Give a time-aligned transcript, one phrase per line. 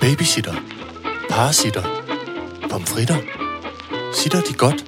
[0.00, 0.54] Babysitter.
[1.30, 1.82] Parasitter.
[2.70, 3.16] Pomfritter.
[4.14, 4.84] Sitter de godt?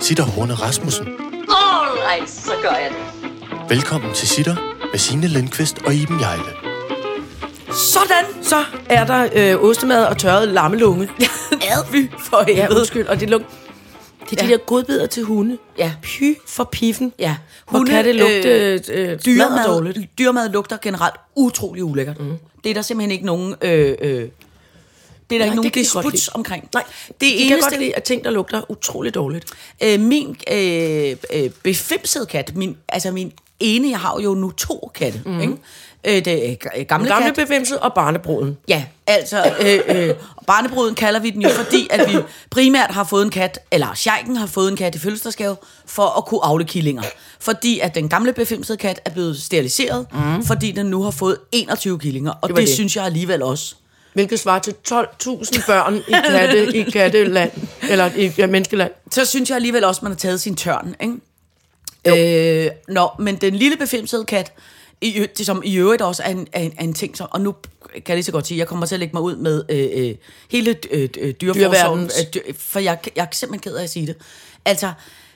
[0.00, 1.06] Sitter Horne Rasmussen.
[1.48, 3.30] Alright, så gør jeg det.
[3.68, 4.56] Velkommen til Sitter
[4.92, 6.42] med Signe Lindqvist og Iben Jejle.
[7.72, 11.08] Sådan, så er der øh, ostemad og tørret lammelunge.
[11.52, 12.66] Ad, fy for helvede.
[12.74, 13.06] Ja, undskyld.
[13.06, 13.42] Og det, luk...
[14.30, 14.52] det er ja.
[14.52, 15.58] de der godbidder til hunde.
[15.78, 15.92] Ja.
[16.02, 17.12] Py for piffen.
[17.18, 17.36] Ja.
[17.66, 19.98] Hunde, Hvor kan det lugte øh, øh, dyremad, dårligt.
[20.18, 22.20] Dyremad lugter generelt utrolig ulækkert.
[22.20, 22.36] Mm.
[22.64, 23.54] Det er der simpelthen ikke nogen...
[23.62, 24.28] Øh, øh,
[25.30, 26.68] det er der Nej, ikke nogen kan disputs omkring.
[26.74, 29.44] Nej, det, det kan jeg godt lide, at ting, der lugter utroligt dårligt.
[29.82, 34.90] Øh, min øh, øh, befimsede kat, min, altså min ene, jeg har jo nu to
[34.94, 35.40] katte, mm.
[35.40, 35.54] ikke?
[36.04, 37.34] Øh, det g- gamle, Gamle kat.
[37.34, 38.56] befimset og barnebruden.
[38.68, 40.14] Ja, altså, øh, øh,
[40.46, 42.16] barnebruden kalder vi den jo, fordi at vi
[42.50, 45.56] primært har fået en kat, eller sjejken har fået en kat i fødselsdagsgave,
[45.86, 47.02] for at kunne avle killinger.
[47.40, 50.44] Fordi at den gamle befimsede kat er blevet steriliseret, mm.
[50.44, 52.74] fordi den nu har fået 21 killinger, og det, det det.
[52.74, 53.74] synes jeg alligevel også.
[54.14, 57.50] Hvilket svarer til 12.000 børn i, katte, i katteland.
[57.90, 58.90] Eller i ja, menneskeland.
[59.10, 61.14] Så synes jeg alligevel også, man har taget sin tørn, ikke?
[62.64, 64.52] Øh, nå, men den lille befimsede kat,
[65.00, 67.40] i, det, som i øvrigt også er en, er en, er en ting, som, og
[67.40, 67.54] nu
[67.92, 69.88] kan jeg lige så godt sige, jeg kommer til at lægge mig ud med øh,
[70.08, 70.14] øh,
[70.50, 73.90] hele øh, øh, dyreforsorgen, Dyreverdens- øh, dyr, for jeg, jeg er simpelthen ked af at
[73.90, 74.16] sige det.
[74.64, 74.92] Altså,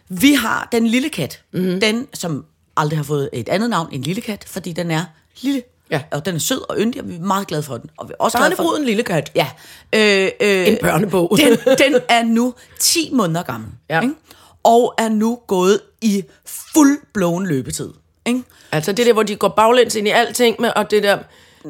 [0.09, 1.81] vi har den lille kat, mm-hmm.
[1.81, 2.45] den som
[2.77, 5.05] aldrig har fået et andet navn end lille kat, fordi den er
[5.41, 6.03] lille, Ja.
[6.11, 7.91] og den er sød og yndig, og vi er meget glade for den.
[7.99, 9.33] Og vi er også glade for, lille kat.
[9.35, 9.47] Ja.
[9.95, 11.37] Øh, øh, En børnebog.
[11.39, 13.69] Den, den er nu 10 måneder gammel.
[13.91, 14.01] Ja.
[14.01, 14.15] Ikke?
[14.63, 17.91] Og er nu gået i fuldblåen løbetid.
[18.27, 18.43] Ikke?
[18.73, 21.19] Altså det der, hvor de går baglæns ind i alting, med, og det der,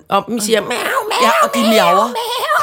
[0.08, 2.14] og de siger, miau, miau, Ja, og de miaver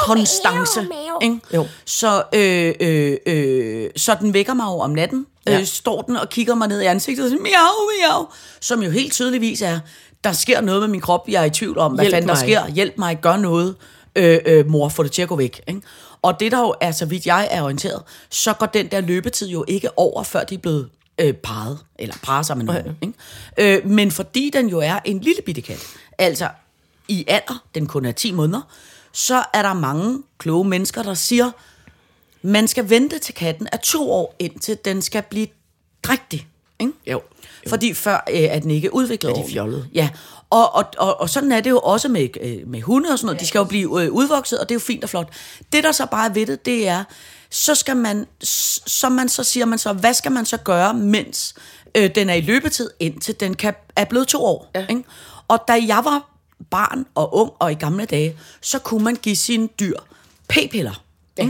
[0.06, 0.88] konstance.
[1.24, 1.40] Ikke?
[1.54, 1.68] Jo.
[1.86, 5.26] Så, øh, øh, øh, så den vækker mig jo om natten.
[5.48, 5.52] Ja.
[5.52, 5.60] Ja.
[5.60, 8.28] Øh, står den og kigger mig ned i ansigtet og siger, miau, miau.
[8.62, 9.80] Som jo helt tydeligvis er,
[10.24, 12.36] der sker noget med min krop, jeg er i tvivl om, hvad Hjælp fanden der
[12.36, 12.40] mig.
[12.42, 12.68] sker.
[12.68, 13.76] Hjælp mig, gør noget.
[14.16, 15.62] Øh, øh, mor, få det til at gå væk.
[15.68, 15.82] Ikke?
[16.22, 19.48] Og det der jo er, så vidt jeg er orienteret, så går den der løbetid
[19.48, 22.98] jo ikke over, før de er blevet øh, parret, eller parrer sig med nogen.
[23.02, 23.78] Ikke?
[23.78, 25.88] Øh, men fordi den jo er en lille bitte kat,
[26.18, 26.50] altså
[27.08, 28.62] i alder, den kun er 10 måneder,
[29.12, 31.52] så er der mange kloge mennesker, der siger,
[32.42, 35.48] man skal vente til katten er to år, indtil den skal blive
[36.04, 36.48] drægtig.
[36.80, 36.94] Ikke?
[37.08, 37.22] Jo.
[37.68, 39.88] Fordi før øh, er den ikke udviklet Er de fjollede?
[39.94, 40.10] Ja,
[40.50, 43.26] og, og, og, og sådan er det jo også med, øh, med hunde og sådan
[43.26, 43.42] noget.
[43.42, 45.30] De skal jo blive øh, udvokset, og det er jo fint og flot.
[45.74, 47.04] Det, der så bare er ved det, det er,
[47.50, 50.94] så skal man, s- så man så siger man så, hvad skal man så gøre,
[50.94, 51.56] mens
[51.96, 54.72] øh, den er i løbetid, indtil den kan, er blevet to år.
[54.76, 54.86] Ja.
[54.90, 55.04] Ikke?
[55.48, 56.30] Og da jeg var
[56.72, 59.98] barn og ung og i gamle dage, så kunne man give sine dyr
[60.50, 61.04] p-piller.
[61.38, 61.50] Ja.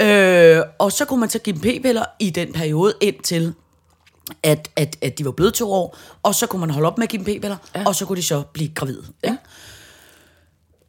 [0.00, 3.54] Øh, og så kunne man så give dem p-piller i den periode indtil
[4.42, 7.02] at, at, at de var blevet to år, og så kunne man holde op med
[7.02, 7.86] at give dem p-piller, ja.
[7.86, 9.04] og så kunne de så blive gravide.
[9.24, 9.36] Ja.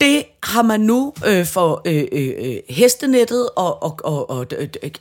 [0.04, 4.48] Det har man nu øh, for øh, øh, øh, hestenettet og, og, og, og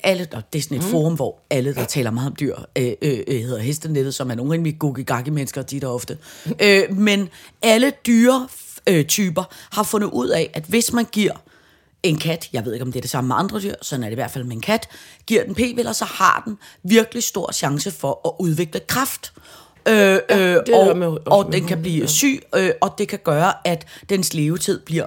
[0.02, 0.90] alle, og det er sådan et mm.
[0.90, 4.34] forum, hvor alle, der taler meget om dyr, øh, øh, øh, hedder hestenettet, som er
[4.34, 6.18] nogle rimelig gugge mennesker, de der ofte.
[6.62, 7.28] Øh, men
[7.62, 8.48] alle dyre
[8.86, 11.34] øh, typer har fundet ud af, at hvis man giver
[12.02, 14.08] en kat, jeg ved ikke om det er det samme med andre dyr, sådan er
[14.08, 14.88] det i hvert fald med en kat,
[15.26, 19.32] giver den p-piller, så har den virkelig stor chance for at udvikle kraft.
[19.88, 22.06] Øh, øh, det er og, med- og den kan blive ja.
[22.06, 25.06] syg, øh, og det kan gøre, at dens levetid bliver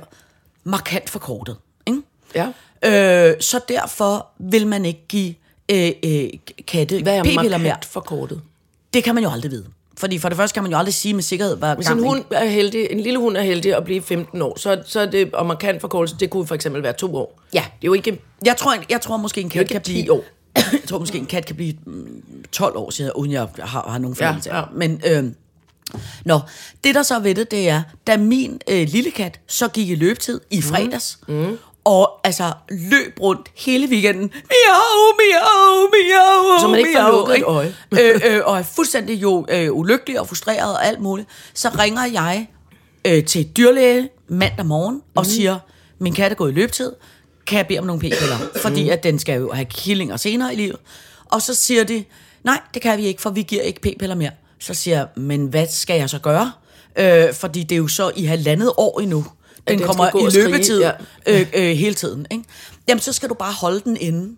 [0.64, 1.58] markant forkortet.
[1.88, 2.02] Ikke?
[2.36, 2.48] Ja.
[3.32, 5.34] Øh, så derfor vil man ikke give
[5.72, 6.30] øh, øh,
[6.68, 7.78] katte Hvad er p-piller mere.
[7.90, 8.42] forkortet?
[8.94, 9.66] Det kan man jo aldrig vide.
[9.98, 12.24] Fordi for det første kan man jo aldrig sige med sikkerhed, hvad Hvis en, hund
[12.32, 15.34] er heldig, en lille hund er heldig at blive 15 år, så, så er det,
[15.34, 17.40] og markant forkortelse, det kunne for eksempel være to år.
[17.54, 17.60] Ja.
[17.60, 18.20] Det er jo ikke...
[18.46, 20.12] Jeg tror, jeg tror måske en kat kan 10 blive...
[20.14, 20.24] år.
[20.56, 23.98] Jeg tror måske en kat kan blive mm, 12 år siden, uden jeg har, har
[23.98, 24.64] nogen fornemmelse Ja, ja.
[24.74, 25.24] Men øh,
[26.26, 26.40] Nå,
[26.84, 29.96] det der så ved det, det er, da min øh, lille kat så gik i
[29.96, 31.58] løbetid i fredags, mm.
[31.84, 37.44] og altså løb rundt hele weekenden, miau, miau, miau, Så man ikke får lukket et
[37.44, 37.76] øje.
[37.92, 42.06] øh, øh, og er fuldstændig jo øh, ulykkelig og frustreret og alt muligt, så ringer
[42.06, 42.48] jeg
[43.08, 45.30] øh, til dyrlæge mandag morgen og Mhm.
[45.32, 45.60] siger,
[46.00, 46.92] min kat er gået i løbetid,
[47.48, 48.38] kan jeg bede om nogle p-piller?
[48.62, 48.92] Fordi Mhm.
[48.92, 50.78] at den skal jo have killinger senere i livet.
[51.26, 52.04] Og så siger de,
[52.44, 54.32] nej, det kan vi ikke, for vi giver ikke p-piller mere.
[54.60, 56.52] Så siger jeg, men hvad skal jeg så gøre?
[56.96, 59.26] Øh, fordi det er jo så i halvandet år endnu.
[59.68, 60.92] Den, den kommer i løbetid ja.
[61.28, 62.26] øh, øh, hele tiden.
[62.32, 62.44] Ikke?
[62.88, 64.36] Jamen, så skal du bare holde den inde.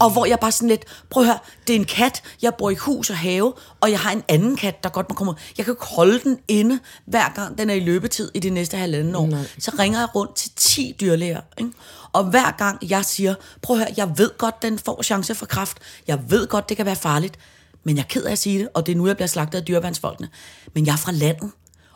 [0.00, 2.70] Og hvor jeg bare sådan lidt, prøv at høre, det er en kat, jeg bor
[2.70, 5.36] i hus og have, og jeg har en anden kat, der godt må komme ud.
[5.58, 8.50] Jeg kan jo ikke holde den inde, hver gang den er i løbetid i de
[8.50, 9.26] næste halvanden år.
[9.26, 9.44] Nej.
[9.58, 11.70] Så ringer jeg rundt til 10 dyrlæger, ikke?
[12.12, 15.46] Og hver gang jeg siger, prøv at høre, jeg ved godt, den får chance for
[15.46, 15.78] kraft.
[16.06, 17.38] Jeg ved godt, det kan være farligt.
[17.84, 19.58] Men jeg er ked af at sige det, og det er nu, jeg bliver slagtet
[19.58, 20.28] af dyrevandsfolkene.
[20.74, 21.50] Men jeg er fra landet,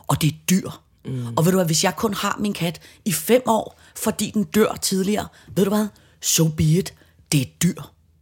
[0.07, 0.69] og det er dyr.
[1.05, 1.27] Mm.
[1.37, 4.43] Og ved du hvad, hvis jeg kun har min kat i fem år, fordi den
[4.43, 5.27] dør tidligere.
[5.55, 5.87] Ved du hvad?
[6.21, 6.93] So be it.
[7.31, 7.81] Det er dyr.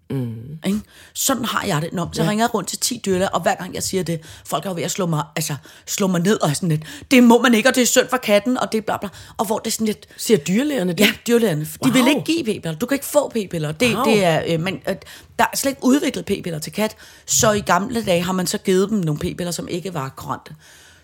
[0.09, 0.35] Mm.
[0.65, 0.79] Ikke?
[1.13, 1.93] Sådan har jeg det.
[1.93, 2.29] Nå, så ja.
[2.29, 4.75] ringer jeg rundt til 10 dyrlæger, og hver gang jeg siger det, folk er jo
[4.75, 5.55] ved at slå mig, altså,
[5.85, 6.81] slå mig ned og sådan lidt,
[7.11, 9.09] det må man ikke, og det er synd for katten, og det er bla bla.
[9.37, 10.99] Og hvor det er sådan lidt, Siger dyrlægerne det?
[10.99, 11.61] Ja, dyrlægerne.
[11.65, 11.91] De Wow.
[11.93, 12.75] vil ikke give p-piller.
[12.75, 13.71] Du kan ikke få p-piller.
[13.71, 14.05] Det, Wow.
[14.05, 14.95] det er, øh, men, øh,
[15.39, 16.95] der er slet ikke udviklet p-piller til kat,
[17.25, 20.55] så i gamle dage har man så givet dem nogle p-piller, som ikke var grønte.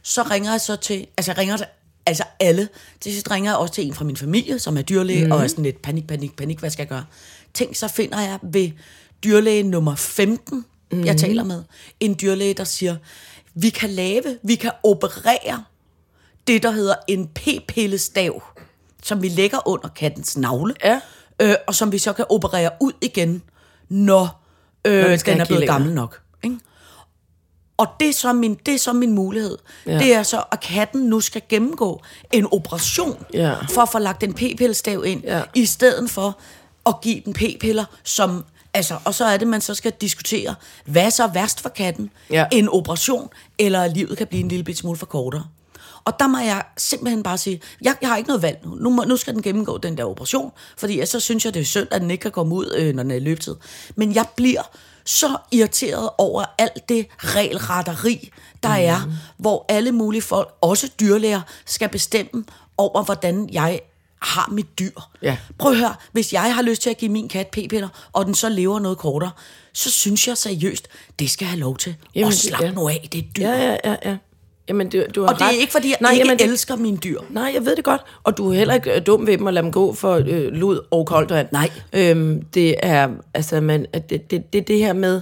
[0.03, 1.65] Så ringer jeg så til, altså jeg ringer til
[2.05, 2.69] altså alle.
[3.01, 5.31] Til sidst ringer jeg også til en fra min familie, som er dyrlæge, mm.
[5.31, 7.05] og er sådan lidt panik, panik, panik, hvad skal jeg gøre?
[7.53, 8.71] Tænk, så finder jeg ved
[9.23, 11.05] dyrlæge nummer 15, mm.
[11.05, 11.63] jeg taler med,
[11.99, 12.95] en dyrlæge, der siger,
[13.53, 15.63] vi kan lave, vi kan operere
[16.47, 18.43] det, der hedder en p-pillestav,
[19.03, 20.99] som vi lægger under kattens navle, Ja.
[21.41, 23.41] øh, og som vi så kan operere ud igen,
[23.89, 24.43] når,
[24.85, 26.21] øh, den den, er blevet gammel nok.
[26.43, 26.57] Ikke?
[27.77, 29.57] Og det er, så min, det er så min mulighed.
[29.85, 29.99] Ja.
[29.99, 32.01] Det er så, at katten nu skal gennemgå
[32.31, 33.55] en operation, Ja.
[33.69, 35.41] for at få lagt en p-pillestav ind, Ja.
[35.55, 36.37] i stedet for
[36.85, 38.45] at give den p-piller, som...
[38.75, 42.09] Altså, og så er det, man så skal diskutere, hvad er så værst for katten?
[42.29, 42.45] Ja.
[42.51, 45.43] En operation, eller livet kan blive en lille bit smule for kortere.
[46.05, 48.75] Og der må jeg simpelthen bare sige, jeg, jeg har ikke noget valg nu.
[48.75, 51.59] Nu, må, nu skal den gennemgå den der operation, fordi jeg, så synes jeg, det
[51.59, 53.55] er synd, at den ikke kan komme ud, øh, når den er i løbetid.
[53.95, 54.61] Men jeg bliver
[55.05, 58.29] så irriteret over alt det regelretteri,
[58.63, 58.83] der mm.
[58.83, 62.43] er, hvor alle mulige folk, også dyrlæger, skal bestemme
[62.77, 63.79] over, hvordan jeg
[64.23, 64.91] har mit dyr.
[65.21, 65.37] Ja.
[65.57, 68.35] Prøv at høre, hvis jeg har lyst til at give min kat p-piller, og den
[68.35, 69.31] så lever noget kortere,
[69.73, 70.87] så synes jeg seriøst,
[71.19, 71.95] det skal have lov til.
[72.15, 72.71] Jamen, og slap ja.
[72.71, 73.47] nu af, det er dyr.
[73.47, 74.17] Ja, ja, ja, ja.
[74.67, 75.55] Jamen, du, du har Og det er ret.
[75.55, 77.19] ikke, fordi jeg Nej, ikke jamen, elsker mine dyr.
[77.29, 78.01] Nej, jeg ved det godt.
[78.23, 80.47] Og du er heller ikke øh, dum ved dem at lade dem gå for øh,
[80.51, 81.47] lud og koldt vand.
[81.51, 81.69] Nej.
[81.93, 85.21] Øhm, det er, altså, man, det, det, det, det her med,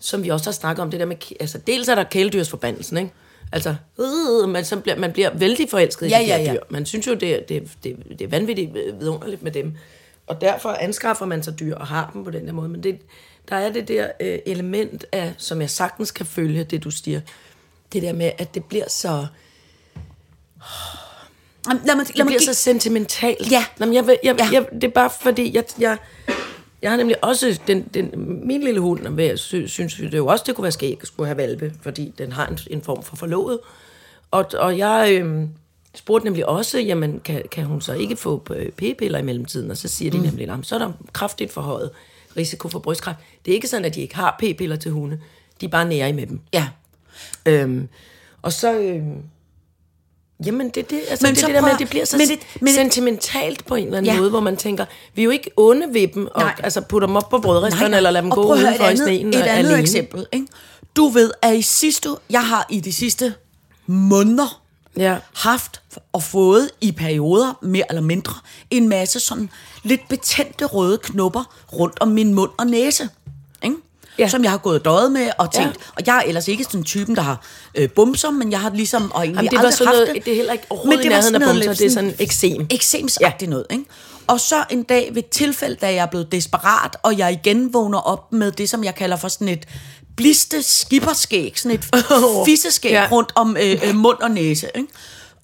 [0.00, 3.12] som vi også har snakket om, det der med, altså, dels er der kæledyrsforbandelsen, ikke?
[3.54, 6.52] Altså, øh, man, så bliver, man bliver vældig forelsket Ja, i de ja, her ja.
[6.54, 6.60] dyr.
[6.68, 9.72] Man synes jo, det, er- det, det, det er vanvittigt vidunderligt med dem.
[10.26, 12.68] Og derfor anskaffer man sig dyr og har dem på den der måde.
[12.68, 12.98] Men det,
[13.48, 17.20] der er det der øh, element af, som jeg sagtens kan følge, det du siger.
[17.92, 19.26] Det der med, at det bliver så...
[21.68, 23.52] Jamen, Lad mig, lad Det mig bliver give, så sentimentalt.
[23.52, 23.64] Ja.
[23.78, 24.48] Nå, men jeg, jeg, ja.
[24.52, 25.96] jeg, det er bare fordi, jeg, jeg,
[26.84, 28.10] jeg har nemlig også, den, den,
[28.46, 31.36] min lille hund, sy, synes det jo også, det kunne være skæg at skulle have
[31.36, 33.58] valpe, fordi den har en, en form for forlovet.
[34.30, 35.44] Og, og jeg øh,
[35.94, 39.70] spurgte nemlig også, jamen, kan, kan hun så ikke få øh, p-piller i mellemtiden?
[39.70, 41.90] Og så siger de nemlig, "Nå, men så er der kraftigt forhøjet
[42.36, 43.18] risiko for brystkræft.
[43.44, 45.20] Det er ikke sådan, at de ikke har p-piller til hunde.
[45.60, 46.40] De er bare nære med dem.
[46.52, 46.68] ja.
[47.46, 47.88] Øhm,
[48.42, 48.78] og så...
[48.80, 49.22] Øhm,
[50.46, 52.28] jamen, det, det, altså Men det, det der med, prøv- at det bliver så men
[52.28, 54.18] det- men sentimentalt på en eller anden Ja.
[54.20, 56.54] måde, hvor man tænker, vi er jo ikke onde ved dem, og Nej.
[56.62, 59.28] altså putter dem op på brødresterne, eller lade dem Og gå prøv udenfor i sneen
[59.28, 59.78] Et andet alene.
[59.80, 60.26] eksempel.
[60.32, 60.46] Ikke?
[60.96, 63.34] Du ved, at i sidste, jeg har i de sidste
[63.86, 64.60] måneder
[64.96, 65.16] Ja.
[65.34, 65.80] haft
[66.12, 68.34] og fået i perioder, mere eller mindre,
[68.70, 69.50] en masse sådan
[69.82, 73.08] lidt betændte røde knopper rundt om min mund og næse.
[74.18, 74.28] Ja.
[74.28, 75.82] Som jeg har gået og døjet med og tænkt, Ja.
[75.96, 77.40] og jeg er ellers ikke sådan en typen, der har
[77.74, 80.14] øh, bumser, men jeg har ligesom og egentlig Jamen, det var aldrig sådan haft noget,
[80.14, 80.24] det.
[80.24, 82.14] det er heller ikke Men overhovedet i det var sådan noget bumser, det er sådan
[82.18, 82.66] eksem.
[82.70, 83.84] eksemsagtigt noget, ikke?
[84.26, 87.98] Og så en dag ved tilfælde, da jeg er blevet desperat, og jeg igen vågner
[87.98, 89.66] op med det, som jeg kalder for sådan et
[90.16, 91.84] bliste skipperskæg, sådan et
[92.46, 93.02] fisseskæg Ja.
[93.02, 93.08] ja.
[93.12, 94.88] rundt om øh, øh, mund og næse, ikke?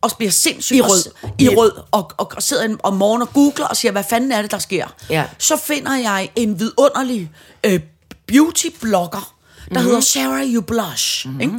[0.02, 0.99] Og bliver sindssygt I og rød.
[1.00, 1.08] s-
[1.38, 4.32] I rød, og, og, og sidder en- om morgenen og googler og siger, hvad fanden
[4.32, 4.86] er det, der sker?
[5.10, 5.24] Ja.
[5.39, 7.31] Så finder jeg en vidunderlig
[7.65, 7.81] øh,
[8.32, 9.77] beauty-blogger, der Mhm.
[9.77, 9.84] mm-hmm.
[9.87, 11.41] hedder Sarah You Blush, mm-hmm.
[11.41, 11.55] ikke?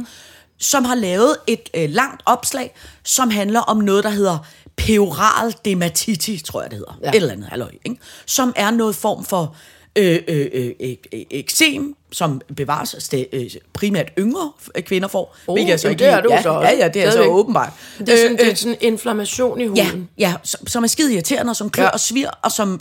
[0.58, 2.74] som har lavet et øh, langt opslag,
[3.04, 4.38] som handler om noget, der hedder
[4.76, 6.98] peoral dermatitis, tror jeg det hedder.
[7.02, 7.08] Ja.
[7.08, 8.00] Et eller andet, halløj, ikke?
[8.26, 9.56] Som er noget form for
[9.96, 15.36] øh, øh, øh, øh, øh, eksem, som bevares st- øh, primært yngre øh, kvinder får.
[15.46, 16.52] Oh, hvilket jeg så jamen, ikke det er du ja, så.
[16.60, 17.72] Ja, ja, det er så åbenbart.
[17.98, 20.08] Det er sådan, Øh, det øh, er sådan inflammation i Ja, huden.
[20.18, 21.88] ja som, som er skide irriterende, og som klør Ja.
[21.88, 21.92] ja.
[21.92, 22.80] og svir, og som...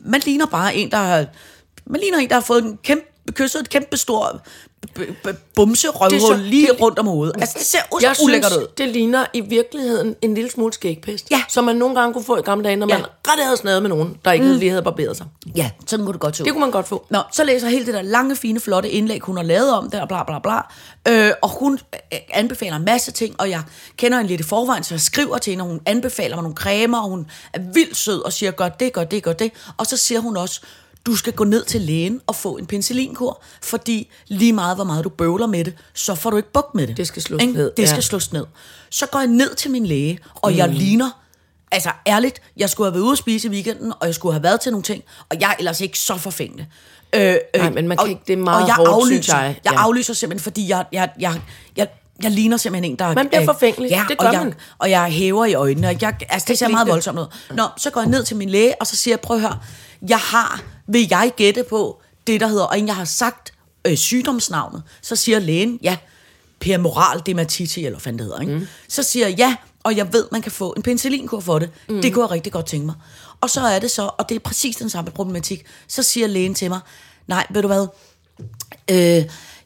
[0.00, 1.26] Man ligner bare en, der har...
[1.90, 4.40] Man ligner en, der har fået en kæmpe, kysset et kæmpe stor
[5.54, 7.34] bumse røvhul lige det- rundt om hovedet.
[7.40, 8.68] Altså, det ser Jeg så ulækkert synes, ud.
[8.78, 11.30] det ligner i virkeligheden en lille smule skægpest.
[11.30, 11.42] Ja.
[11.48, 12.98] Som man nogle gange kunne få i gamle dage, når Ja.
[12.98, 14.52] man ret havde snadet med nogen, der ikke mm.
[14.58, 15.26] lige havde barberet sig.
[15.56, 16.44] Ja, sådan kunne det godt se ud.
[16.44, 17.06] Det kunne man godt få.
[17.10, 19.90] Nå, så læser jeg hele det der lange, fine, flotte indlæg, hun har lavet om
[19.90, 20.60] det, og bla bla bla.
[21.08, 21.78] Øh, og hun
[22.12, 23.62] øh, anbefaler en masse ting, og jeg
[23.96, 26.56] kender hende lidt i forvejen, så jeg skriver til hende, og hun anbefaler mig nogle
[26.56, 29.52] cremer, og hun er vildt sød og siger, gør det, gør det, gør det.
[29.76, 30.60] Og så siger hun også,
[31.08, 35.04] du skal gå ned til lægen og få en penicillinkur, fordi lige meget, hvor meget
[35.04, 36.96] du bøvler med det, så får du ikke bukt med det.
[36.96, 37.52] Det skal slås Ikke?
[37.54, 37.86] ned, Det ja.
[37.88, 38.44] skal slås ned.
[38.90, 41.10] Så går jeg ned til min læge, og jeg ligner
[41.72, 44.42] Altså ærligt, jeg skulle have været ude at spise i weekenden, og jeg skulle have
[44.42, 46.66] været til nogle ting, og jeg er ellers ikke så forfængende.
[47.14, 49.08] Øh, øh, Nej, men man kan og, ikke- det er meget og jeg hårdt, aflyser,
[49.22, 49.60] synes jeg.
[49.64, 49.78] Jeg Ja.
[49.78, 51.40] aflyser simpelthen, fordi jeg, jeg, jeg,
[51.76, 51.88] jeg,
[52.22, 53.14] jeg ligner simpelthen en, der...
[53.14, 53.90] Man bliver forfængelig.
[53.90, 54.54] Ja, Det gør og jeg, man.
[54.78, 56.92] Og jeg hæver i øjnene, og jeg, altså, det ser lide meget det.
[56.92, 57.26] voldsomt ud.
[57.54, 59.58] Nå, så går jeg ned til min læge, og så siger jeg, prøv at høre,
[60.08, 63.52] jeg har, vil jeg gætte på det, der hedder, og inden jeg har sagt
[63.84, 65.96] øh, sygdomsnavnet, så siger lægen, ja,
[66.60, 68.54] permoral dermatiti, eller hvad fanden det hedder, ikke?
[68.54, 68.66] Mm.
[68.88, 71.70] Så siger jeg, ja, og jeg ved, man kan få en penicillinkur for det.
[71.88, 72.02] Mm.
[72.02, 72.94] Det kunne jeg rigtig godt tænke mig.
[73.40, 76.54] Og så er det så, og det er præcis den samme problematik, så siger lægen
[76.54, 76.80] til mig,
[77.26, 77.86] nej, ved du hvad,
[78.90, 79.24] Øh,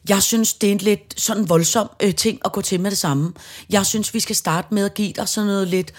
[0.09, 2.97] jeg synes, det er en lidt sådan voldsom øh, ting at gå til med det
[2.97, 3.33] samme.
[3.69, 5.93] Jeg synes, vi skal starte med at give dig sådan noget lidt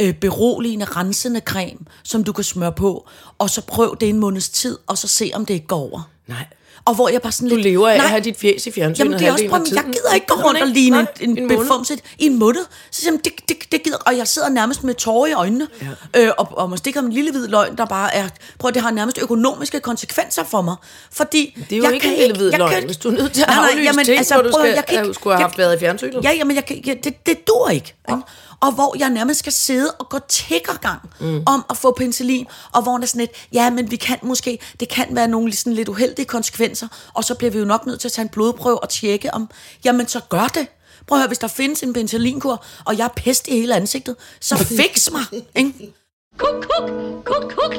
[0.00, 4.48] øh, beroligende, rensende creme, som du kan smøre på, og så prøv det en måneds
[4.48, 6.10] tid, og så se, om det ikke går over.
[6.26, 6.46] Nej.
[6.88, 7.64] Og hvor jeg bare sådan Du lidt...
[7.66, 9.84] lever af nej, at have dit fjes i fjernsynet Jamen, det er også, men jeg
[9.84, 12.60] gider ikke gå rundt og ligne Nej, en, en en befumset i en måned.
[12.90, 15.68] Så siger det, det, det gider Og jeg sidder nærmest med tårer i øjnene.
[16.14, 16.20] Ja.
[16.24, 18.28] Øh, og, og man stikker en lille hvid løgn, der bare er...
[18.58, 20.76] Prøv, det har nærmest økonomiske konsekvenser for mig.
[21.12, 23.12] Fordi Det er jo jeg ikke kan en lille hvid løgn, kan- hvis du er
[23.12, 25.02] nødt til at Nej, nej, aflyse jamen, ting, altså, hvor du prøv, skal- jeg kan
[25.04, 26.24] ikke- skulle have jeg- haft været i fjernsynet.
[26.24, 27.94] Ja, jamen, jeg, kan- jeg, det, det dur ikke.
[28.10, 28.22] ikke?
[28.60, 31.42] Og hvor jeg nærmest skal sidde og gå tiggergang mm.
[31.46, 34.58] om at få penicillin, og hvor der er sådan lidt, ja, men vi kan måske,
[34.80, 36.77] det kan være nogle sådan lidt uheldige konsekvenser,
[37.14, 39.50] og så bliver vi jo nok nødt til at tage en blodprøve og tjekke om,
[39.84, 40.66] jamen så gør det.
[41.06, 44.16] Prøv at høre, hvis der findes en penicillinkur, og jeg er pest i hele ansigtet,
[44.40, 45.92] så fix mig, ikke?
[46.38, 46.90] Kuk, kuk,
[47.24, 47.74] kuk, kuk.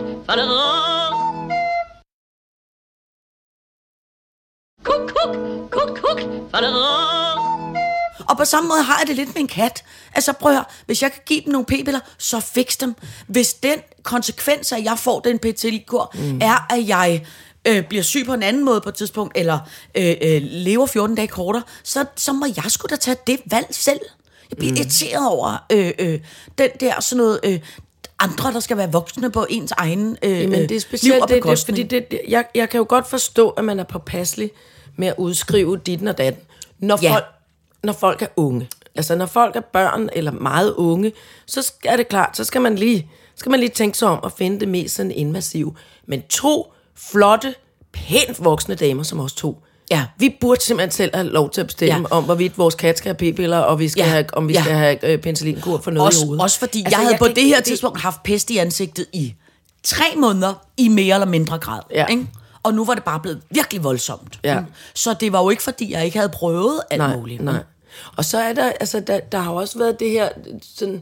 [4.83, 5.35] Kuk, kuk,
[5.71, 6.19] kuk, kuk.
[8.29, 9.83] Og på samme måde har jeg det lidt med en kat.
[10.15, 12.95] Altså prøv at høre, hvis jeg kan give dem nogle p-piller, så fix dem.
[13.27, 16.39] Hvis den konsekvens at jeg får den penicillinkur, mm.
[16.41, 17.25] er, at jeg
[17.67, 19.59] øh, bliver syg på en anden måde på et tidspunkt, eller
[19.95, 23.67] øh, øh, lever 14 dage kortere, så, så må jeg sgu da tage det valg
[23.71, 23.99] selv.
[24.49, 24.77] Jeg bliver mm.
[24.77, 26.19] irriteret over øh, øh,
[26.57, 27.39] den der sådan noget...
[27.43, 27.59] Øh,
[28.21, 31.29] andre, der skal være voksne på ens egen øh, Men det er liv specielt og
[31.29, 34.51] det, det, fordi det, jeg, jeg kan jo godt forstå, at man er påpasselig
[34.97, 36.43] med at udskrive dit og datten,
[36.79, 37.13] når, Ja.
[37.13, 37.25] folk,
[37.83, 38.69] når folk er unge.
[38.95, 41.11] Altså når folk er børn eller meget unge,
[41.45, 44.31] så er det klart, så skal man lige, skal man lige tænke sig om at
[44.31, 45.75] finde det mest sådan invasive.
[46.07, 46.73] Men to
[47.11, 47.55] flotte,
[47.93, 50.05] pænt voksne damer som os to, Ja.
[50.17, 52.15] vi burde simpelthen selv have lov til at bestemme Ja.
[52.17, 54.07] om, hvorvidt vores kat skal have p-piller, og vi skal Ja.
[54.09, 54.61] have, om vi Ja.
[54.61, 56.43] skal have øh, penicillinkur for noget i også, hovedet.
[56.43, 59.33] også fordi altså, jeg havde jeg på det her tidspunkt haft pest i ansigtet i
[59.83, 61.81] tre måneder, i mere eller mindre grad.
[61.91, 62.05] Ja.
[62.05, 62.27] Ikke?
[62.63, 64.39] Og nu var det bare blevet virkelig voldsomt.
[64.43, 64.59] Ja.
[64.95, 67.43] Så det var jo ikke, fordi jeg ikke havde prøvet alt nej, muligt.
[67.43, 67.63] Nej.
[68.17, 70.29] Og så er der, altså, der, der har også været det her,
[70.75, 71.01] sådan,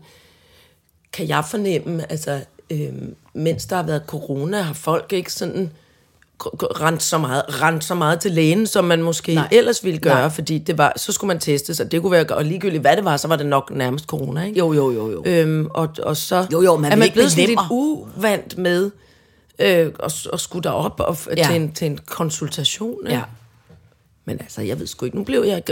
[1.13, 2.39] kan jeg fornemme, altså,
[2.69, 5.71] øhm, mens der har været corona, har folk ikke sådan
[6.82, 9.48] rent så meget, rent så meget til lægen, som man måske Nej.
[9.51, 10.29] ellers ville gøre, Nej.
[10.29, 11.91] fordi det var, så skulle man teste sig.
[11.91, 14.60] Det kunne være, og ligegyldigt hvad det var, så var det nok nærmest corona, ikke?
[14.60, 15.24] Jo, jo, jo, jo.
[15.25, 18.91] Øhm, og, og så Jo, jo, man er man blevet sådan lidt uvant med
[19.60, 21.48] øh, at, at skulle derop og, Ja.
[21.48, 23.00] til, en, til en konsultation.
[23.08, 23.15] ikke?
[23.17, 23.24] Ja.
[24.25, 25.17] Men altså, jeg ved sgu ikke.
[25.17, 25.63] Nu blev jeg...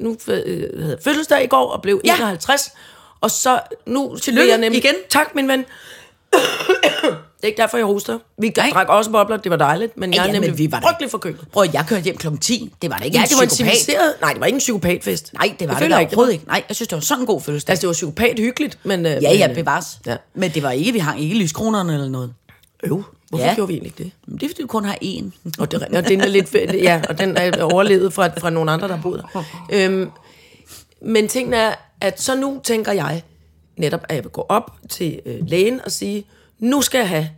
[0.00, 2.14] Nu øh, havde fødselsdag i går og blev Ja.
[2.18, 2.26] ja.
[2.28, 2.72] 51.
[3.20, 4.16] Og så nu...
[4.26, 4.94] Vil jeg igen.
[5.10, 5.64] Tak, min ven.
[6.32, 8.18] Det er ikke derfor, jeg hoster.
[8.38, 8.70] Vi Nej.
[8.74, 11.40] drak også bobler, det var dejligt, men jeg Ja, er nemlig vi var frygtelig forkølet.
[11.52, 12.72] Prøv, jeg kørte hjem klokken 10.
[12.82, 13.76] Det var da ikke Ja, en det var en psykopat.
[13.78, 14.14] civiliseret...
[14.20, 15.32] Nej, det var ikke en psykopatfest.
[15.34, 16.32] Nej, det var det, ikke, det overhovedet var.
[16.32, 16.46] ikke.
[16.46, 17.72] Nej, jeg synes, det var sådan en god fødselsdag.
[17.72, 19.06] Altså, det var psykopat hyggeligt, men...
[19.06, 19.86] Øh, ja, men, ja, øh, bevares.
[20.06, 20.16] Ja.
[20.34, 22.34] Men det var ikke, vi hang ikke lyskronerne eller noget.
[22.82, 23.54] Øv, hvorfor Ja.
[23.54, 24.12] gjorde vi egentlig ikke det?
[24.26, 25.24] Men det er, fordi du kun har én.
[25.58, 28.88] Og, det, og den er lidt, ja, og den er overlevet fra, fra nogle andre,
[28.88, 29.42] der boet der.
[29.72, 30.10] Øhm,
[31.02, 33.22] men tingene er, at så nu tænker jeg
[33.76, 36.24] netop, at jeg vil gå op til øh, lægen og sige,
[36.58, 37.28] nu skal jeg have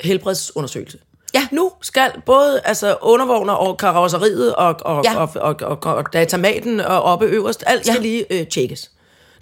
[0.00, 0.98] helbredsundersøgelse.
[1.34, 1.46] Ja.
[1.52, 5.16] Nu skal både altså, undervogner og karosseriet og, og, Ja.
[5.20, 8.02] og, og, og, og, og datamaten og oppe øverst, alt skal Ja.
[8.02, 8.90] lige øh, tjekkes.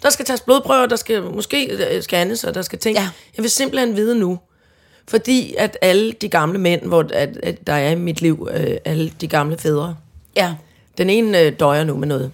[0.03, 3.01] Der skal tages blodprøver, der skal måske øh, scannes, og der skal tænke.
[3.01, 3.09] Ja.
[3.37, 4.39] Jeg vil simpelthen vide nu,
[5.07, 8.77] fordi at alle de gamle mænd, hvor at, at der er i mit liv, øh,
[8.85, 9.95] alle de gamle fædre,
[10.35, 10.55] Ja.
[10.97, 12.31] den ene øh, døjer nu med noget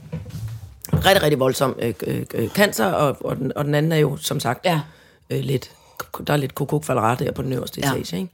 [0.93, 1.93] rigtig, rigtig voldsom øh,
[2.34, 4.81] øh, cancer, og, og, den, og den anden er jo, som sagt, Ja.
[5.29, 5.72] øh, lidt,
[6.27, 7.91] der er lidt kokok der på den øverste Ja.
[7.91, 8.34] etage, ikke?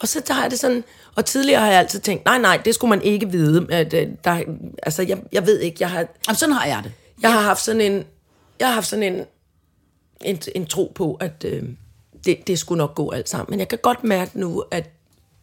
[0.00, 0.84] Og så tager jeg det sådan,
[1.16, 3.66] og tidligere har jeg altid tænkt, nej, nej, det skulle man ikke vide.
[3.70, 4.42] At, øh, der,
[4.82, 5.98] altså, jeg, jeg ved ikke, jeg har,
[6.28, 6.92] Jamen, sådan har jeg det.
[7.22, 8.04] jeg har haft sådan en,
[8.60, 9.24] jeg har haft sådan en,
[10.20, 11.62] en, en tro på, at øh,
[12.24, 13.46] det, det skulle nok gå alt sammen.
[13.50, 14.90] Men jeg kan godt mærke nu, at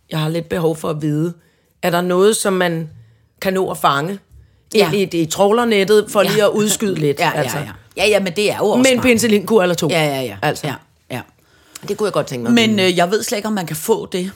[0.09, 1.33] jeg har lidt behov for at vide,
[1.81, 2.89] er der noget, som man
[3.41, 4.19] kan nå at fange
[4.75, 4.91] Ja.
[4.91, 6.45] i, det, i trollernettet, for lige Ja.
[6.45, 7.19] at udskyde lidt.
[7.19, 7.57] Ja, altså.
[7.57, 7.71] ja, ja.
[7.97, 9.03] Ja, ja, men det er jo også Med en smart.
[9.03, 9.87] penicillinkur eller to.
[9.89, 10.37] Ja, ja, ja.
[10.41, 10.73] Altså, ja,
[11.11, 11.21] ja.
[11.87, 12.53] det kunne jeg godt tænke mig.
[12.67, 14.31] Men øh, jeg ved slet ikke, om man kan få det.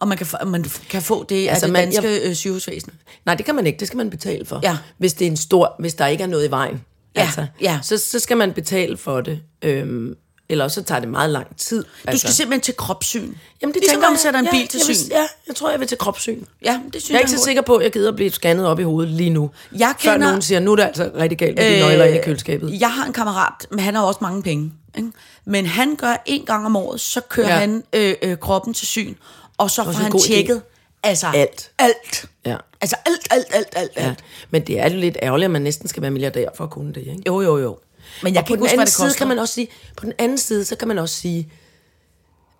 [0.00, 2.34] Om man kan, man kan få det altså, Altså, af det man- danske jeg- øh,
[2.34, 2.92] sygehusvæsen.
[3.26, 3.78] Nej, det kan man ikke.
[3.78, 4.60] Det skal man betale for.
[4.62, 4.76] Ja.
[4.98, 6.80] Hvis det er en stor, hvis der ikke er noget i vejen.
[7.16, 7.28] Ja,
[7.62, 7.78] ja.
[7.82, 9.40] Så, så skal man betale for det.
[9.62, 10.14] Øhm,
[10.48, 11.84] eller også så tager det meget lang tid.
[12.12, 13.34] Du skal simpelthen til kropssyn.
[13.62, 14.20] Jamen, det ligesom tænker om jeg.
[14.20, 15.08] sætter en ja, bil til vil, syn.
[15.10, 16.44] Ja, jeg tror, jeg vil til kropssyn.
[16.64, 18.66] Ja, det synes Jeg er ikke så sikker på, at jeg gider at blive scannet
[18.66, 19.50] op i hovedet lige nu.
[19.78, 22.18] Jeg Før kender- nogen siger, nu er det altså rigtig galt med de nøgler inde
[22.18, 22.80] i køleskabet.
[22.80, 24.72] Jeg har en kammerat, men han har også mange penge.
[24.96, 25.10] Ikke?
[25.44, 27.54] Men han gør en gang om året, så kører Ja.
[27.54, 29.14] han øh, øh, kroppen til syn,
[29.58, 30.26] og så får han god idé.
[30.26, 30.62] tjekket
[31.02, 31.70] altså Alt.
[31.78, 32.24] alt.
[32.46, 32.56] Ja.
[32.80, 34.02] Altså alt, alt, alt, alt, Ja.
[34.02, 34.18] alt.
[34.50, 36.88] Men det er jo lidt ærgerligt, at man næsten skal være milliardær for at kunne
[36.92, 37.22] det, ikke?
[37.26, 37.78] Jo, jo, jo.
[38.22, 39.18] Men jeg og kan på ikke den huske, hvad det side koster.
[39.18, 41.52] kan man også sige, på den anden side, så kan man også sige,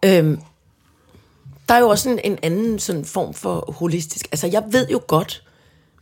[0.05, 0.41] øhm,
[1.69, 5.01] der er jo også en, en anden sådan form for holistisk, altså jeg ved jo
[5.07, 5.43] godt,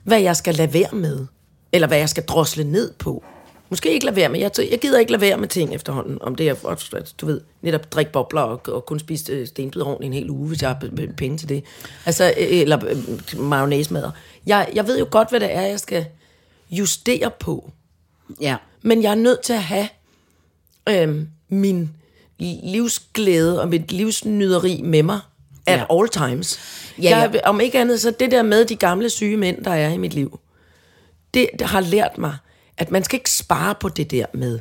[0.05, 1.27] hvad jeg skal lade være med,
[1.73, 3.25] eller hvad jeg skal drosle ned på.
[3.69, 6.35] Måske ikke lade være med, jeg, jeg gider ikke lade være med ting efterhånden, om
[6.35, 10.13] det er, du ved, netop drikke bobler og, og kun spise øh, stenbiderrovn i en
[10.13, 11.65] hel uge, hvis jeg har penge til det.
[12.05, 14.13] Altså, øh, eller øh, mayonnaise
[14.47, 16.07] Jeg, jeg ved jo godt, hvad det er, jeg skal
[16.71, 17.71] justere på.
[18.41, 18.57] Ja.
[18.83, 19.89] Men jeg er nødt til at have
[20.89, 21.91] øhm, min
[22.39, 25.21] livsglæde og mit livsnyderi med mig
[25.67, 25.99] at Ja.
[25.99, 26.59] all times.
[26.99, 27.19] Ja, ja.
[27.19, 29.97] Jeg, om ikke andet, så det der med de gamle syge mænd, der er i
[29.97, 30.41] mit liv,
[31.35, 32.37] det, det har lært mig,
[32.77, 34.59] at man skal ikke spare på det der med,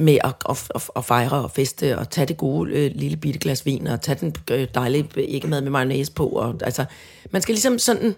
[0.00, 3.38] med at, at, at, at fejre og feste og tage det gode øh, lille bitte
[3.40, 6.26] glas vin og tage den øh, dejlige ikke mad med mayonnaise på.
[6.28, 6.84] Og, altså,
[7.30, 8.14] man skal ligesom sådan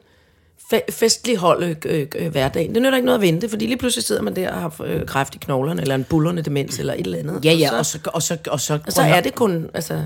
[0.75, 2.75] fe- festlig holde øh, øh, hverdagen.
[2.75, 5.07] Det nytter ikke noget at vente, fordi lige pludselig sidder man der og har øh,
[5.07, 7.45] kræft i knoglerne, eller en bullerne demens, eller et eller andet.
[7.45, 9.67] Ja, ja, og så, og så, og så, og så er det kun...
[9.75, 10.03] Altså,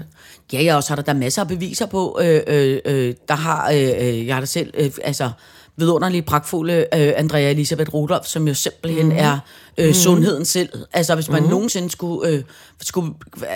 [0.53, 3.15] Ja, ja, og så er der, der er masser af beviser på, øh, øh, øh,
[3.29, 5.31] der har, øh, øh, jeg har da selv, øh, altså,
[5.81, 9.13] vidunderlige, pragtfulde øh, Andrea Elisabeth Rudolph, som jo simpelthen mm.
[9.17, 9.39] er
[9.79, 9.95] øh, mm.
[9.95, 10.69] sundheden selv.
[10.93, 11.49] Altså, hvis man mm.
[11.49, 12.43] nogensinde skulle, øh,
[12.83, 13.13] skulle,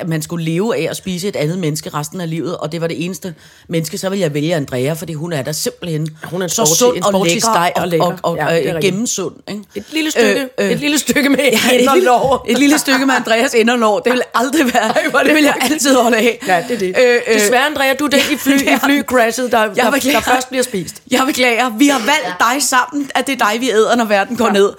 [0.07, 2.87] man skulle leve af at spise et andet menneske resten af livet, og det var
[2.87, 3.35] det eneste
[3.69, 7.03] menneske, så ville jeg vælge Andrea, fordi hun er der simpelthen Hun er så sund
[7.03, 8.07] og lækker, og og, lækker.
[8.07, 9.35] og, og, Ja, og er øh, gennemsund.
[9.49, 9.63] Ikke?
[9.75, 12.11] et lille stykke, øh, Øh, et lille stykke med Ja, et, lille,
[12.49, 15.57] et lille stykke med Andreas inderlår, det vil aldrig være, Ej, det, det vil jeg
[15.61, 16.39] altid holde af.
[16.47, 16.89] Ja, det er det.
[16.89, 20.21] Øh, Øh, Desværre, Andrea, du er den i, fly, i flycrashet, der, der, beklager.
[20.21, 21.03] der først bliver spist.
[21.11, 21.71] Jeg beklager.
[21.79, 24.73] Vi har valgt dig sammen, at det er dig, vi æder, når verden går ned.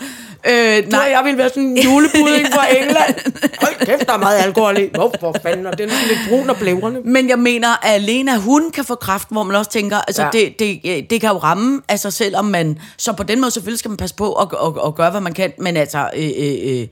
[0.50, 3.16] Øh, Nej, jeg ville være sådan en julepudding fra England.
[3.62, 4.90] Hold kæft, der er meget alkohol i.
[4.96, 5.66] Hvorfor fanden?
[5.66, 7.02] Og den er sådan lidt brun og blævrende.
[7.06, 10.30] men jeg mener, at alene hun kan få kraft, hvor man også tænker, altså Ja.
[10.34, 10.40] ja.
[10.40, 12.80] det, det, det kan jo ramme af sig selv, om man...
[12.98, 15.34] Så på den måde selvfølgelig skal man passe på og, og, og gøre, hvad man
[15.34, 16.10] kan, men altså...
[16.18, 16.88] Øh, øh, øh,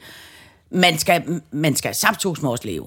[0.72, 2.86] man skal, man skal saptusme også leve.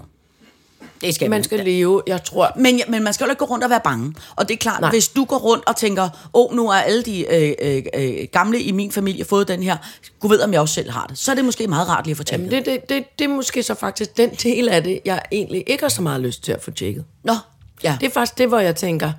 [1.01, 2.53] Det skal Man skal leve, jeg tror...
[2.57, 4.15] Men, men man skal jo ikke gå rundt og være bange.
[4.37, 4.91] Og det er klart, Nej.
[4.91, 8.27] Hvis du går rundt og tænker, åh, oh, nu er alle de øh, øh, øh,
[8.33, 9.77] gamle i min familie fået den her,
[10.21, 12.13] gud ved, om jeg også selv har det, så er det måske meget rart lige
[12.13, 15.01] at fortælle Jamen, det, det, det, det er måske så faktisk den del af det,
[15.05, 17.05] jeg egentlig ikke har så meget lyst til at få tjekket.
[17.25, 17.35] Nå,
[17.83, 17.97] ja.
[18.01, 19.13] Det er faktisk det, hvor jeg tænker,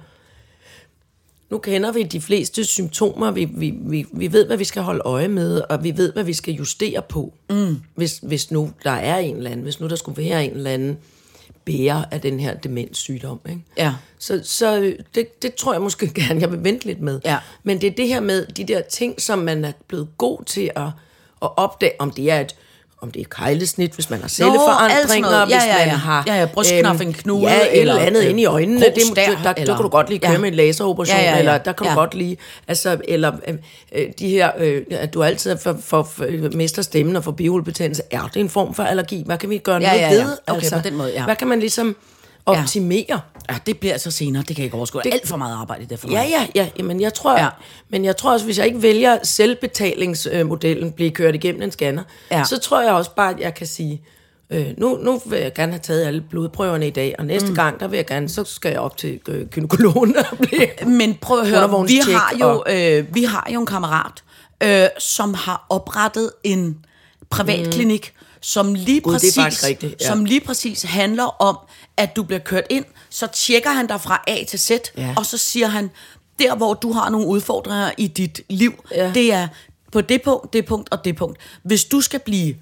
[1.50, 5.02] nu kender vi de fleste symptomer, vi, vi, vi, vi ved, hvad vi skal holde
[5.06, 7.82] øje med, og vi ved, hvad vi skal justere på, mm.
[7.96, 10.72] hvis, hvis nu der er en eller anden, hvis nu der skulle være en eller
[10.72, 10.98] anden
[11.68, 13.40] bærer af den her demenssygdom.
[13.50, 13.62] Ikke?
[13.78, 13.94] Ja.
[14.20, 17.20] Så, så det, det tror jeg måske gerne, jeg vil vente lidt med.
[17.26, 17.38] Ja.
[17.64, 20.72] Men det er det her med de der ting, som man er blevet god til
[20.76, 20.88] at,
[21.42, 22.56] at opdage, om det er et
[23.02, 25.38] om det er kejlesnit, hvis man har celleforandringer.
[25.40, 25.94] Ja, hvis ja, man ja.
[25.94, 26.24] har...
[26.28, 28.80] Ja, ja, brystknappen knude, Ja, et eller eller, andet øh, inde i øjnene.
[28.80, 30.38] Det, der, der, der eller- kunne du godt lige køre ja.
[30.38, 31.40] med en laseroperation, Ja, ja, ja.
[31.40, 31.96] eller der kan du Ja.
[31.96, 32.38] godt lige...
[32.68, 33.54] Altså, eller øh,
[33.96, 38.04] øh, de her, øh, at du altid for, for, for, mister stemmen og får bihulebetændelse.
[38.12, 39.24] Er det en form for allergi?
[39.26, 40.24] Hvad kan vi gøre Ja, noget ja, ja.
[40.24, 40.38] ved?
[40.48, 41.24] Okay, på den måde, ja.
[41.24, 41.96] Hvad kan man ligesom
[42.46, 43.06] optimere?
[43.10, 43.18] Ja,
[43.66, 44.44] det bliver så senere.
[44.48, 45.02] Det kan jeg ikke overskue.
[45.04, 46.14] Det, alt for meget arbejde i det for mig.
[46.14, 46.70] Ja, ja, ja.
[46.78, 47.44] Jamen, jeg tror, ja.
[47.44, 47.50] Ja.
[47.90, 52.38] men jeg tror også, hvis jeg ikke vælger selvbetalingsmodellen, blive kørt igennem en scanner, ja.
[52.38, 52.44] Ja.
[52.44, 54.02] så tror jeg også bare, at jeg kan sige,
[54.50, 57.56] øh, nu, nu vil jeg gerne have taget alle blodprøverne i dag, og næste mm.
[57.56, 60.68] gang, der vil jeg gerne, så skal jeg op til øh, gynekologen og blive...
[61.00, 64.24] Men prøv at høre, vi har, jo, og- øh, vi har jo en kammerat,
[64.64, 66.78] øh, som har oprettet en
[67.30, 68.17] privatklinik, mm.
[68.42, 70.08] Som lige Gud, det er præcis, rigtigt, ja.
[70.08, 71.58] som lige præcis handler om,
[71.98, 75.14] at du bliver kørt ind, så tjekker han dig fra A til Z, Ja.
[75.18, 75.90] og så siger han,
[76.40, 79.12] der hvor du har nogle udfordringer i dit liv, Ja.
[79.14, 79.48] det er
[79.92, 81.38] på det punkt, det punkt og det punkt.
[81.64, 82.56] Hvis du skal blive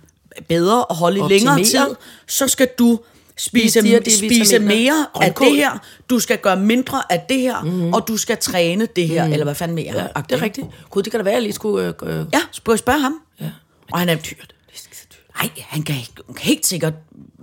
[0.47, 1.87] bedre og holde i længere Optimere.
[1.87, 1.95] tid,
[2.27, 2.99] så skal du
[3.37, 4.17] spise, de D-vitaminer.
[4.17, 5.77] spise mere af det her,
[6.09, 7.93] du skal gøre mindre af det her, mm.
[7.93, 9.31] og du skal træne det her, mm.
[9.33, 9.93] eller hvad fanden mere.
[9.95, 10.67] Ja, det er rigtigt.
[10.89, 11.93] Gud, det kan da være, at jeg lige skulle...
[12.03, 13.19] Øh, øh, Ja, spørg, spørg ham.
[13.41, 13.49] ja.
[13.91, 14.23] Og han er dyrt.
[14.67, 15.24] Det er skide dyrt.
[15.41, 16.93] Nej, han kan ikke- helt sikkert...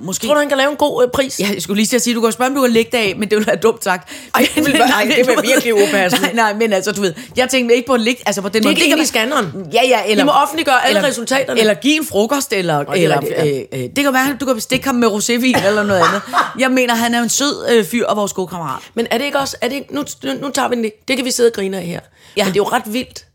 [0.05, 0.27] Måske...
[0.27, 1.41] Tror du, han kan lave en god øh, pris?
[1.41, 2.99] Ja, jeg skulle lige til at sige, du kan spørge, om du kan lægge det
[2.99, 4.11] af, men det ville være dumt sagt.
[4.35, 6.27] Ej, det ville være- ej, det ville virkelig upassende.
[6.27, 8.63] Nej, nej, men altså, du ved, jeg tænkte ikke på at lægge, altså på den
[8.63, 8.85] Det er måde.
[8.87, 9.47] ind i scanneren.
[9.73, 10.25] Ja, ja, eller...
[10.25, 11.61] I må offentliggøre alle eller, resultaterne.
[11.61, 12.79] Eller give en frokost, eller...
[12.79, 15.09] det er eller rigtigt, øh, øh, det kan være, at du kan bestikke ham med
[15.09, 16.23] rosévin eller noget andet.
[16.59, 18.83] Jeg mener, han er en sød øh, fyr og vores gode kammerat.
[18.95, 19.57] Men er det ikke også...
[19.61, 20.93] Er det ikke, nu, nu, nu tager vi det.
[21.09, 22.01] Det kan vi sidde og grine af her.
[22.37, 22.45] Ja.
[22.45, 23.27] Men det er jo ret vildt,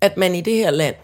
[0.00, 0.94] at man i det her land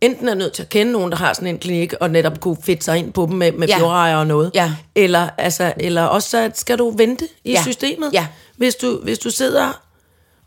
[0.00, 2.56] enten er nødt til at kende nogen, der har sådan en klinik, og netop kunne
[2.64, 3.78] fedt sig ind på dem med, med Ja.
[3.78, 4.50] fjordrejer og noget.
[4.54, 4.72] Ja.
[4.94, 7.62] Eller, altså, eller også så skal du vente i Ja.
[7.62, 8.26] systemet, Ja.
[8.56, 9.82] hvis, du, hvis du sidder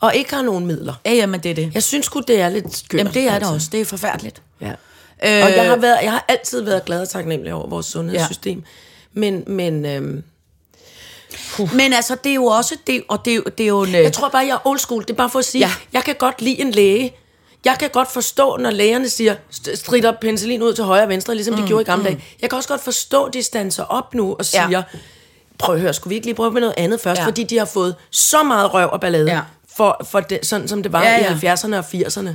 [0.02, 0.94] og ikke har nogen midler.
[1.06, 1.72] Ja, jamen det er det.
[1.74, 3.00] Jeg synes sgu, det er lidt skørt.
[3.00, 3.54] Jamen det er det altså.
[3.54, 3.68] også.
[3.72, 4.42] Det er forfærdeligt.
[4.62, 4.68] Ja.
[5.24, 8.58] Øh, Og jeg har, været, jeg har altid været glad og taknemmelig over vores sundhedssystem.
[8.60, 8.64] Ja.
[9.20, 10.24] Men, men øhm,
[11.74, 12.76] Men altså, det er jo også...
[12.88, 14.80] Det, og det, er jo- det er jo en, jeg tror bare, jeg er old
[14.80, 15.02] school.
[15.02, 15.72] Det er bare for at sige, ja.
[15.94, 17.14] jeg kan godt lide en læge.
[17.66, 21.36] Jeg kan godt forstå, når lægerne siger, st- strider penicillin ud til højre og venstre,
[21.36, 22.24] ligesom mm, de gjorde i gamle dage.
[22.42, 24.66] Jeg kan også godt forstå, de standser op nu og Ja.
[24.68, 24.84] siger,
[25.58, 27.18] prøv at høre, skulle vi ikke lige prøve med noget andet først?
[27.18, 27.24] Ja.
[27.24, 27.28] Ja.
[27.28, 29.36] Fordi de har fået så meget røv og ballade, Ja.
[29.36, 29.42] ja.
[29.76, 31.38] for, for det, sådan som det var Ja, ja, ja.
[31.44, 31.54] ja.
[31.54, 32.30] i 70'erne og 80'erne.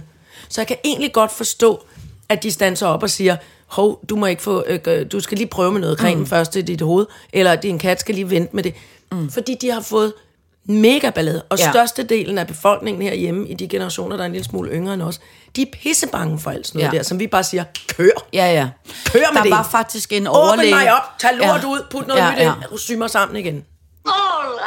[0.49, 1.85] Så jeg kan egentlig godt forstå,
[2.29, 5.49] at de standser op og siger, hov, du må ikke få, øh, du skal lige
[5.49, 6.27] prøve med noget creme mm.
[6.27, 8.75] først i dit hoved, eller din kat skal lige vente med det.
[9.13, 9.31] Mm.
[9.31, 10.13] Fordi de har fået
[10.69, 11.71] mega ballade, og Ja.
[11.71, 15.21] størstedelen af befolkningen herhjemme, i de generationer, der er en lille smule yngre end os,
[15.57, 16.99] de er pissebange for alt sådan noget Ja.
[16.99, 17.65] der, som vi bare siger,
[17.97, 18.11] kør.
[18.33, 18.69] Ja, ja.
[19.13, 19.51] Kør med der det.
[19.51, 20.75] var faktisk en Åbn overlæge...
[20.75, 21.67] mig op, tag lort Ja.
[21.69, 22.43] ud, put noget Ja, nyt ja.
[22.55, 23.65] ind, og sy mig sammen igen.
[24.07, 24.13] All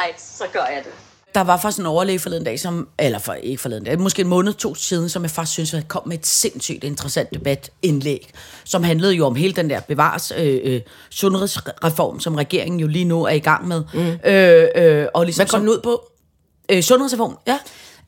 [0.04, 0.92] right, så gør jeg det.
[1.38, 4.28] Der var faktisk en overlæge forleden dag, som, eller for, ikke forleden dag, måske en
[4.28, 8.30] måned, to siden, som jeg faktisk synes, at kom med et sindssygt interessant debatindlæg,
[8.64, 13.04] som handlede jo om hele den der bevares øh, øh, sundhedsreform, som regeringen jo lige
[13.04, 13.82] nu er i gang med.
[13.94, 14.30] Mm.
[14.30, 16.10] Øh, øh, og ligesom Hvad går den ud på?
[16.68, 17.38] Øh, sundhedsreform?
[17.46, 17.58] Ja.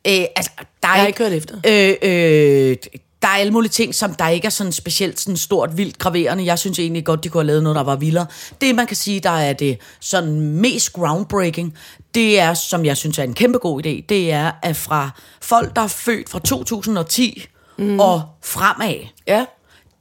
[0.06, 0.50] Øh, altså,
[0.82, 1.56] der er Jeg har ikke- ikke hørt efter.
[1.66, 2.76] Øh, øh,
[3.22, 6.44] der er alle mulige ting, som der ikke er sådan specielt sådan stort, vildt graverende.
[6.44, 8.26] Jeg synes egentlig godt, de kunne have lavet noget, der var vildere.
[8.60, 11.74] Det, man kan sige, der er det sådan mest groundbreaking,
[12.14, 15.76] det er, som jeg synes er en kæmpe god idé, det er, at fra folk,
[15.76, 17.46] der er født fra 2010
[17.78, 18.00] mm.
[18.00, 18.94] og fremad,
[19.26, 19.44] Ja.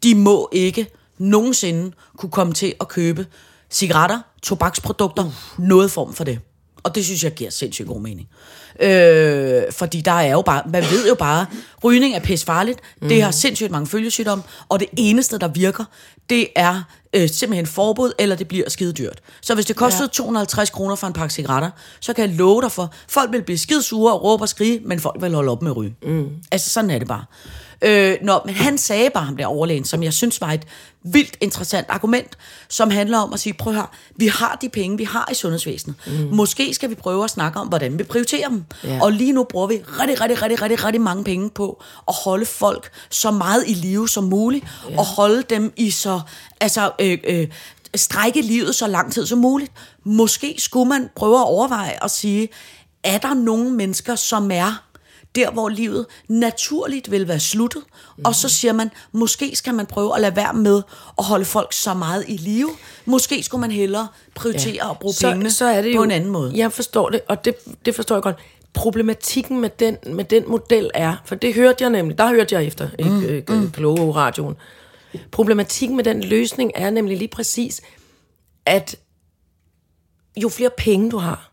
[0.03, 3.27] de må ikke nogensinde kunne komme til at købe
[3.69, 5.32] cigaretter, tobaksprodukter, uh.
[5.65, 6.39] noget form for det.
[6.84, 8.28] Og det synes jeg giver sindssygt god mening.
[8.80, 11.46] Øh, fordi der er jo bare, man ved jo bare,
[11.84, 13.08] rygning er pis farligt, mm.
[13.08, 15.84] det har sindssygt mange følgesygdomme, og det eneste, der virker,
[16.30, 19.20] det er øh, simpelthen forbud, eller det bliver skide dyrt.
[19.42, 20.08] Så hvis det kostede ja.
[20.08, 23.58] 250 kroner for en pakke cigaretter, så kan jeg love dig for, folk vil blive
[23.58, 25.96] skide sure og råbe og skrige, men folk vil holde op med at ryge.
[26.04, 26.30] Mm.
[26.52, 27.26] Altså sådan er det bare.
[27.82, 30.63] Øh, nå, men han sagde bare ham der overlægen, som jeg synes var et
[31.04, 32.38] vildt interessant argument,
[32.70, 35.96] som handler om at sige, prøv her, vi har de penge, vi har i sundhedsvæsenet.
[36.08, 36.36] Mm.
[36.36, 38.65] Måske skal vi prøve at snakke om, hvordan vi prioriterer dem.
[38.84, 39.00] Ja.
[39.02, 42.46] Og lige nu bruger vi rigtig, rigtig, rigtig, rigtig, rigtig mange penge på at holde
[42.46, 44.98] folk så meget i live som muligt, ja.
[44.98, 46.22] og holde dem i så,
[46.62, 47.48] altså, øh, øh,
[47.96, 49.72] strække livet så lang tid som muligt.
[50.04, 52.50] Måske skulle man prøve at overveje at sige,
[53.04, 54.88] er der nogle mennesker, som er
[55.36, 57.84] der, hvor livet naturligt vil være sluttet,
[58.18, 58.24] mm.
[58.26, 60.82] og så siger man, måske skal man prøve at lade være med
[61.18, 62.70] at holde folk så meget i live.
[63.06, 64.92] Måske skulle man hellere prioritere ja.
[64.92, 66.52] at bruge pengene så er det på jo, en anden måde.
[66.56, 68.36] Jeg forstår det, og det, det forstår jeg godt.
[68.74, 72.65] Problematikken med den, med den model er, for det hørte jeg nemlig, der hørte jeg
[72.65, 73.24] efter mm.
[73.24, 74.56] øh, øh, kloge radioen.
[75.32, 77.82] Problematikken med den løsning er nemlig lige præcis,
[78.65, 78.96] at
[80.38, 81.49] jo flere penge du har,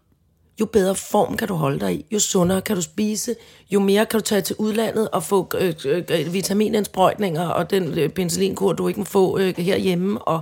[0.61, 3.35] jo bedre form kan du holde dig i, jo sundere kan du spise,
[3.71, 7.99] jo mere kan du tage til udlandet og få øh, øh, øh vitaminindsprøjtninger og den
[7.99, 10.23] øh, penicillinkur, du ikke må få øh, herhjemme.
[10.23, 10.41] Og,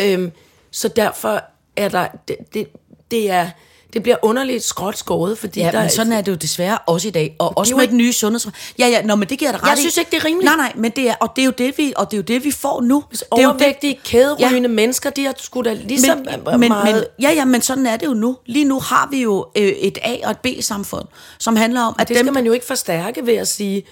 [0.00, 0.30] øh,
[0.70, 1.44] så derfor
[1.76, 2.68] er der, det, det,
[3.10, 3.50] det er,
[3.94, 7.08] det bliver underligt skråt skåret, fordi Ja, der men sådan er det jo desværre også
[7.08, 8.46] i dag, og også med ikke- den nye sundheds...
[8.78, 9.80] Ja, ja, nå, men det giver dig ret Jeg i.
[9.80, 10.44] synes ikke, det er rimeligt.
[10.44, 12.22] Nej, nej, men det er, og det er jo det, vi, og det er jo
[12.22, 13.04] det, vi får nu.
[13.12, 14.74] det er jo overvægtige, kæderygende ja.
[14.74, 16.94] mennesker, de har sgu da lige så men, men, meget...
[16.94, 18.36] men, ja, ja, men sådan er det jo nu.
[18.46, 21.04] Lige nu har vi jo øh, et A- og et B-samfund,
[21.38, 23.82] som handler om, at det dem, skal man jo ikke forstærke ved at sige...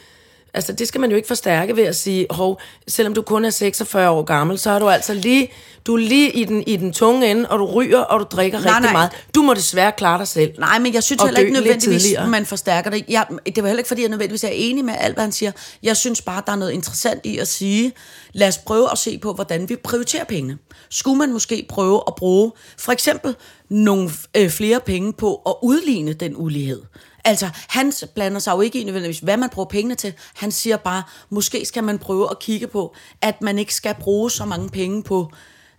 [0.54, 3.50] Altså, det skal man jo ikke forstærke ved at sige, hov, selvom du kun er
[3.50, 5.48] 46 år gammel, så er du altså lige,
[5.86, 8.58] du er lige i den, i den tunge ende, og du ryger, og du drikker
[8.58, 8.92] Nej, rigtig nej.
[8.92, 9.10] meget.
[9.34, 10.52] Du må desværre klare dig selv.
[10.58, 12.28] Nej, men jeg synes heller ikke nødvendigvis, tidligere.
[12.28, 13.04] man forstærker det.
[13.08, 15.52] Jeg, det var heller ikke, fordi jeg nødvendigvis er enig med alt, hvad han siger.
[15.82, 17.92] Jeg synes bare, der er noget interessant i at sige,
[18.32, 20.58] lad os prøve at se på, hvordan vi prioriterer pengene.
[20.90, 23.34] Skulle man måske prøve at bruge for eksempel
[23.68, 26.82] nogle øh, flere penge på at udligne den ulighed?
[27.24, 30.14] Altså, han blander sig jo ikke i nødvendigvis, hvad man bruger pengene til.
[30.34, 34.30] Han siger bare, måske skal man prøve at kigge på, at man ikke skal bruge
[34.30, 35.32] så mange penge på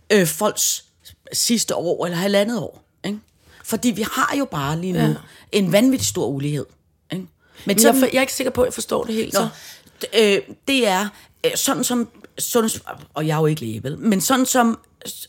[0.10, 0.84] øh, folks
[1.34, 2.84] sidste år eller halvandet år.
[3.06, 3.20] Ikke?
[3.64, 5.14] Fordi vi har jo bare lige nu ja.
[5.52, 6.66] en vanvittig stor ulighed.
[7.12, 7.26] Ikke?
[7.66, 9.34] Men Men jeg, for, jeg er ikke sikker på, at jeg forstår det helt.
[9.34, 10.08] Nå, Så.
[10.20, 11.08] øh, det er
[11.46, 12.08] øh, sådan som
[12.40, 12.82] sundheds,
[13.14, 14.80] og jeg er jo ikke læge, vel, men sådan som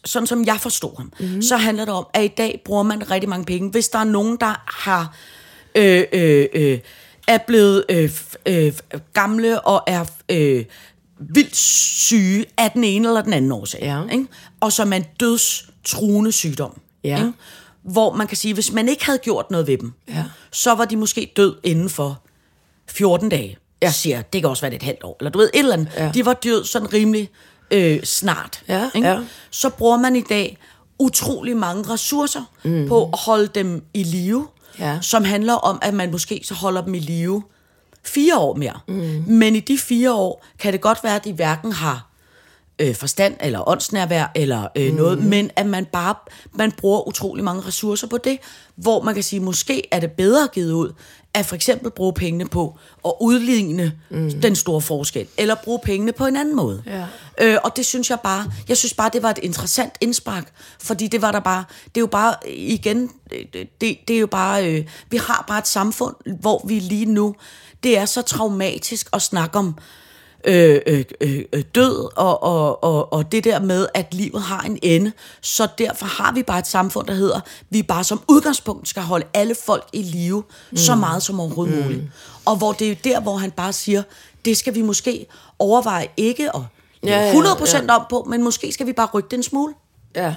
[0.04, 1.42] sådan som jeg forstår ham, mm-hmm.
[1.42, 3.70] så handler det om, at i dag bruger man rigtig mange penge.
[3.70, 5.16] Hvis der er nogen, der har
[5.74, 6.78] øh, øh, øh,
[7.28, 8.12] er blevet øh,
[8.46, 8.72] øh,
[9.12, 10.64] gamle og er øh,
[11.18, 14.02] vildt syge af den ene eller den anden årsag, Ja.
[14.12, 14.26] ikke?
[14.60, 16.80] og som er en dødstruende sygdom.
[17.04, 17.16] Ja.
[17.16, 17.32] Ikke?
[17.82, 20.24] Hvor man kan sige, hvis man ikke havde gjort noget ved dem, Ja.
[20.52, 22.20] så var de måske død inden for
[22.90, 23.56] 14 dage.
[23.82, 23.90] ja.
[23.90, 25.88] siger, det kan også være det et halvt år, eller du ved, et eller andet.
[25.96, 26.10] Ja.
[26.14, 27.30] De var død sådan rimelig
[27.70, 28.62] øh, snart.
[28.68, 29.08] Ja, ikke?
[29.08, 29.18] ja.
[29.50, 30.58] Så bruger man i dag
[30.98, 32.88] utrolig mange ressourcer mm.
[32.88, 34.46] på at holde dem i live,
[34.78, 34.98] Ja.
[35.00, 37.42] som handler om, at man måske så holder dem i live
[38.04, 38.80] fire år mere.
[38.88, 39.24] Mm.
[39.26, 42.13] Men i de fire år kan det godt være, at de hverken har
[42.78, 44.96] øh, forstand eller åndsnærvær eller øh, mm.
[44.96, 46.14] noget, men at man bare
[46.52, 48.38] man bruger utrolig mange ressourcer på det,
[48.76, 50.92] hvor man kan sige, måske er det bedre givet ud,
[51.34, 54.40] at for eksempel bruge pengene på at udligne mm.
[54.40, 56.82] den store forskel, eller bruge pengene på en anden måde.
[56.86, 57.06] Ja.
[57.40, 61.08] Øh, og det synes jeg bare, jeg synes bare, det var et interessant indspark, fordi
[61.08, 63.10] det var der bare, det er jo bare, igen,
[63.80, 67.34] det, det, er jo bare, øh, vi har bare et samfund, hvor vi lige nu,
[67.82, 70.03] det er så traumatisk at snakke om øh,
[70.44, 71.04] øh, øh,
[71.52, 75.12] øh, død og, og, og, og det der med, at livet har en ende.
[75.40, 79.26] Så derfor har vi bare et samfund, der hedder, vi bare som udgangspunkt skal holde
[79.34, 80.76] alle folk i live mm.
[80.76, 81.82] så meget som overhovedet mm.
[81.82, 82.02] muligt.
[82.44, 84.02] Og hvor det er der, hvor han bare siger,
[84.44, 85.26] det skal vi måske
[85.58, 86.62] overveje ikke at
[87.06, 87.96] Ja, ja, 100% ja.
[87.96, 89.74] op på, men måske skal vi bare rykke det en smule.
[90.16, 90.34] Ja.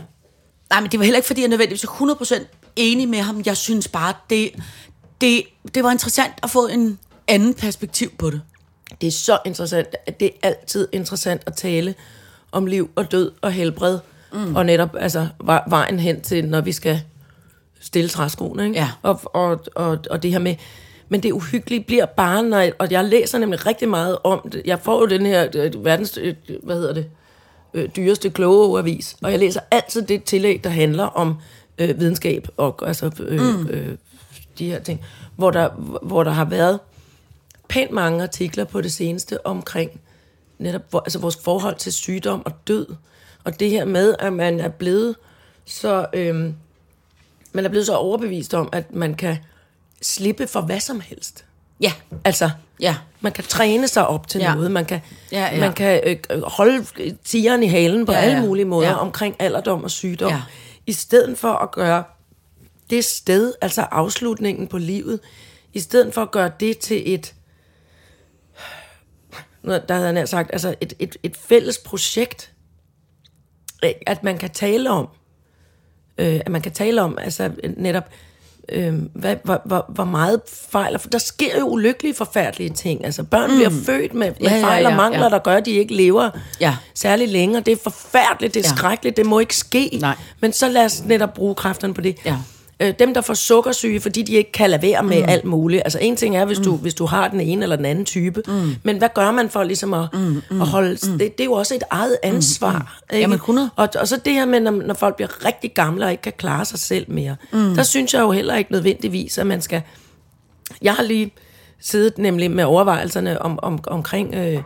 [0.69, 3.41] Nej, men det var heller ikke, fordi jeg nødvendigvis er 100% enig med ham.
[3.45, 4.51] Jeg synes bare, det,
[5.21, 5.43] det,
[5.75, 8.41] det var interessant at få en anden perspektiv på det.
[9.01, 9.87] Det er så interessant.
[10.05, 11.95] at Det er altid interessant at tale
[12.51, 13.99] om liv og død og helbred.
[14.33, 14.55] Mm.
[14.55, 17.01] Og netop altså, vej- vejen hen til, når vi skal
[17.81, 18.65] stille træskoene.
[18.65, 18.79] Ikke?
[18.79, 18.89] Ja.
[19.01, 20.55] Og, og, og, og det her med...
[21.09, 24.61] Men det uhyggelige bliver bare, når jeg, og jeg læser nemlig rigtig meget om det.
[24.65, 27.05] Jeg får jo den her øh, verdens, øh, hvad hedder det,
[27.73, 31.35] øh, dyreste kloge avis, og jeg læser altid det tillæg, der handler om
[31.77, 33.67] øh, videnskab og altså, øh, mm.
[33.67, 33.97] øh,
[34.59, 35.01] de her ting,
[35.35, 35.69] hvor der,
[36.01, 36.79] hvor der har været
[37.69, 39.99] pænt mange artikler på det seneste omkring
[40.59, 42.87] netop altså vores forhold til sygdom og død.
[43.43, 45.15] Og det her med, at man er blevet
[45.65, 46.55] så, øhm,
[47.53, 49.37] man er blevet så overbevist om, at man kan
[50.01, 51.45] slippe for hvad som helst.
[51.81, 51.91] Ja,
[52.23, 52.49] Altså,
[52.79, 52.95] ja.
[53.21, 54.53] man kan træne sig op til Ja.
[54.55, 54.71] noget.
[54.71, 54.99] Man kan,
[55.31, 55.59] Ja, ja.
[55.59, 56.85] Man kan øh, øh, holde
[57.25, 58.95] tigeren i halen på Ja, ja, alle mulige måder Ja.
[58.95, 60.29] omkring alderdom og sygdom.
[60.31, 60.41] Ja.
[60.85, 62.03] I stedet for at gøre
[62.89, 65.19] det sted, altså afslutningen på livet,
[65.73, 67.33] i stedet for at gøre det til et,
[69.67, 72.51] der havde han sagt, altså et, et, et fælles projekt,
[73.83, 75.07] øh, at man kan tale om,
[76.17, 78.03] øh, at man kan tale om, altså netop,
[78.69, 83.23] øh, hvad, hvor, hvor, hvor meget fejl, for der sker jo ulykkelige, forfærdelige ting, altså
[83.23, 83.55] børn mm.
[83.55, 85.29] bliver født med, med Ja, ja, fejl og ja, mangler, ja.
[85.29, 86.75] der gør, at de ikke lever Ja.
[86.93, 88.75] særlig længere, det er forfærdeligt, det er Ja.
[88.75, 90.15] skrækkeligt, det må ikke ske, Nej.
[90.41, 92.17] men så lad os netop bruge kræfterne på det.
[92.25, 92.35] Ja.
[92.79, 95.29] Øh, dem, der får sukkersyge, fordi de ikke kan lade være med mm.
[95.29, 95.81] alt muligt.
[95.85, 96.63] Altså en ting er, hvis, mm.
[96.63, 98.43] du, hvis du har den ene eller den anden type.
[98.47, 98.75] Mm.
[98.83, 100.61] Men hvad gør man for ligesom at, mm.
[100.61, 101.11] at holde...
[101.11, 101.17] Mm.
[101.17, 102.77] Det, det er jo også et eget ansvar.
[102.77, 103.15] Mm.
[103.15, 103.21] Ikke?
[103.21, 103.69] Jamen, 100.
[103.75, 106.33] Og, og så det her med, når, når folk bliver rigtig gamle og ikke kan
[106.37, 107.35] klare sig selv mere.
[107.53, 107.75] Mm.
[107.75, 109.81] Der synes jeg jo heller ikke nødvendigvis, at man skal...
[110.81, 111.31] Jeg har lige
[111.79, 114.61] siddet nemlig med overvejelserne om, om, omkring øh,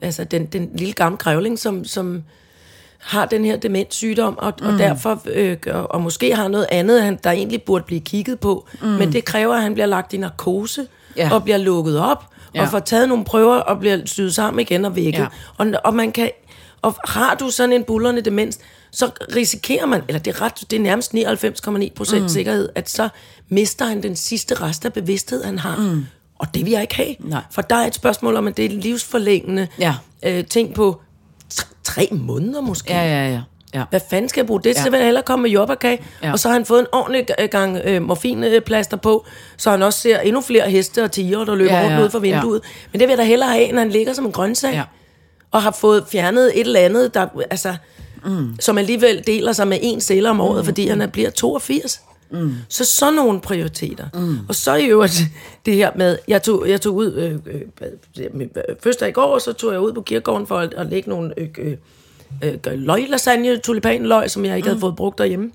[0.00, 2.22] altså den, den lille gamle grævling, som, som
[3.06, 4.66] har den her demenssygdom, og, mm.
[4.66, 8.40] og derfor, øh, og, og måske har noget andet, han, der egentlig burde blive kigget
[8.40, 8.88] på, mm.
[8.88, 11.28] men det kræver, at han bliver lagt i narkose, Ja.
[11.34, 12.62] og bliver lukket op, ja.
[12.62, 15.18] Og får taget nogle prøver, og bliver syet sammen igen og vækket.
[15.20, 15.26] Ja.
[15.56, 16.30] Og, og man kan...
[16.82, 18.58] Og har du sådan en bullerne demens,
[18.92, 22.28] så risikerer man, eller det er, ret, det er nærmest 99,9 procent mm.
[22.28, 23.08] sikkerhed, at så
[23.48, 25.76] mister han den sidste rest af bevidsthed, han har.
[25.76, 26.06] Mm.
[26.38, 27.14] Og det vil jeg ikke have.
[27.20, 27.42] Nej.
[27.50, 29.94] For der er et spørgsmål om, at det er livsforlængende Ja.
[30.22, 31.00] øh, ting på
[31.84, 32.92] tre, måneder måske.
[32.92, 33.40] Ja, ja, ja.
[33.74, 33.84] ja.
[33.90, 34.80] Hvad fanden skal jeg bruge det til?
[34.80, 34.84] Ja.
[34.84, 35.98] Så vil jeg hellere komme med jobberkage.
[36.22, 36.32] Ja.
[36.32, 40.20] Og så har han fået en ordentlig gang øh, morfinplaster på, så han også ser
[40.20, 42.60] endnu flere heste og tiger, der løber Ja, rundt ja, ud fra vinduet.
[42.64, 42.68] Ja.
[42.92, 44.72] Men det vil jeg da hellere have, end han ligger som en grøntsag.
[44.72, 44.82] Ja.
[45.50, 47.76] Og har fået fjernet et eller andet, der, altså,
[48.24, 48.56] mm.
[48.60, 50.64] som alligevel deler sig med en celle om året, mm.
[50.64, 52.00] fordi han er, bliver 82.
[52.30, 52.54] Mm.
[52.68, 54.08] Så sådan nogle prioriteter.
[54.14, 54.38] Mm.
[54.48, 55.20] Og så i øvrigt
[55.66, 59.52] det her med, jeg tog, jeg tog ud, øh, øh, første dag i går, så
[59.52, 61.76] tog jeg ud på kirkegården for at, at lægge nogle øh, øh,
[62.42, 65.50] øh, løglasagne, tulipanløg, som jeg ikke havde fået brugt derhjemme.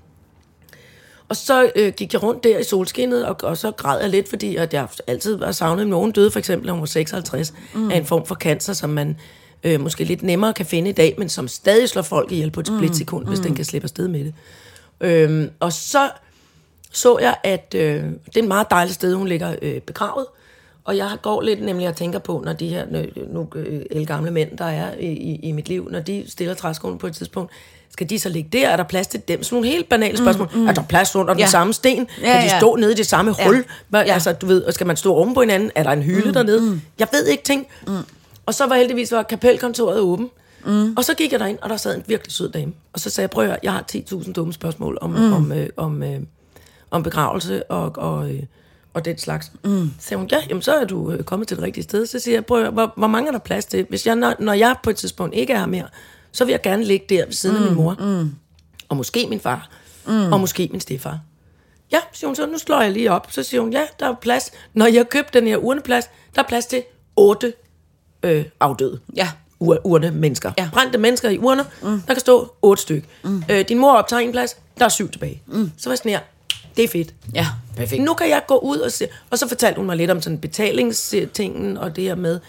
[1.28, 4.28] Og så øh, gik jeg rundt der i solskinnet, og, og så græd jeg lidt,
[4.28, 7.90] fordi at jeg altid var savnet, nogen døde for eksempel, hun var 56, mm.
[7.90, 9.16] af en form for cancer, som man
[9.64, 12.60] øh, måske lidt nemmere kan finde i dag, men som stadig slår folk ihjel på
[12.60, 13.28] et splitsekund, mm.
[13.28, 14.34] hvis den kan slippe afsted med det.
[15.00, 16.10] Øhm, og så
[16.92, 20.26] så jeg, at øh, det er et meget dejligt sted, hun ligger øh, begravet.
[20.84, 23.02] Og jeg går lidt nemlig og tænker på, når de her nu,
[23.32, 23.48] nu
[23.90, 27.06] øh, gamle mænd, der er i, i, i mit liv, når de stiller træskolen på
[27.06, 27.52] et tidspunkt,
[27.90, 28.68] skal de så ligge der?
[28.68, 29.42] Er der plads til dem?
[29.42, 30.48] Sådan nogle helt banale spørgsmål.
[30.54, 30.68] Mm, mm.
[30.68, 31.46] Er der plads under den Ja.
[31.46, 32.08] samme sten?
[32.20, 32.58] Ja, kan de ja.
[32.58, 33.46] stå nede i det samme Ja.
[33.46, 33.64] hul?
[33.92, 33.98] Ja.
[33.98, 35.70] Altså, du ved, og skal man stå oven på hinanden?
[35.74, 36.60] Er der en hylde mm, dernede?
[36.60, 36.80] Mm.
[36.98, 37.66] Jeg ved ikke ting.
[37.86, 37.92] Mm.
[38.46, 40.30] Og så var heldigvis var kapelkontoret åben.
[40.66, 40.94] Mm.
[40.96, 42.72] Og så gik jeg derind, og der sad en virkelig sød dame.
[42.92, 45.32] Og så sagde jeg, prøv at høre, jeg har 10.000 dumme spørgsmål om, mm.
[45.32, 46.20] om, øh, om, øh,
[46.92, 48.42] om begravelse og, og, øh,
[48.94, 49.52] og den slags.
[49.64, 49.90] Mm.
[49.98, 52.06] Så siger hun, ja, jamen, så er du øh, kommet til det rigtige sted.
[52.06, 53.86] Så siger jeg, prøv hvor, hvor mange er der plads til?
[53.88, 55.86] Hvis jeg, når, når jeg på et tidspunkt ikke er her mere,
[56.32, 57.62] så vil jeg gerne ligge der ved siden mm.
[57.62, 57.96] af min mor.
[58.00, 58.34] Mm.
[58.88, 59.68] Og måske min far.
[60.06, 60.32] Mm.
[60.32, 61.20] Og måske min stefar.
[61.92, 63.26] Ja, siger hun så, nu slår jeg lige op.
[63.30, 64.50] Så siger hun, ja, der er plads.
[64.74, 66.82] Når jeg købte den her urneplads, der er plads til
[67.16, 67.52] otte
[68.22, 69.00] øh, afdøde.
[69.16, 69.30] Ja.
[69.60, 70.52] Ur, urne mennesker.
[70.58, 70.70] Ja.
[70.72, 72.00] Brændte mennesker i urner, mm.
[72.00, 73.08] der kan stå otte stykker.
[73.24, 73.44] Mm.
[73.50, 75.42] Øh, din mor optager en plads, der er syv tilbage.
[75.46, 75.70] Mm.
[75.78, 76.20] Så var jeg sådan her,
[76.76, 77.14] det er fedt.
[77.34, 78.02] Ja, perfekt.
[78.02, 79.06] Nu kan jeg gå ud og se.
[79.30, 82.40] Og så fortalte hun mig lidt om sådan betalingstingen, og det her med,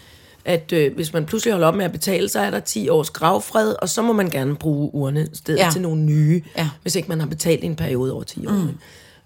[0.46, 3.10] at øh, hvis man pludselig holder op med at betale, så er der 10 års
[3.10, 5.70] gravfred, og så må man gerne bruge urne stedet ja.
[5.72, 6.70] Til nogle nye, Ja.
[6.82, 8.52] hvis ikke man har betalt i en periode over 10 år.
[8.52, 8.78] Mm.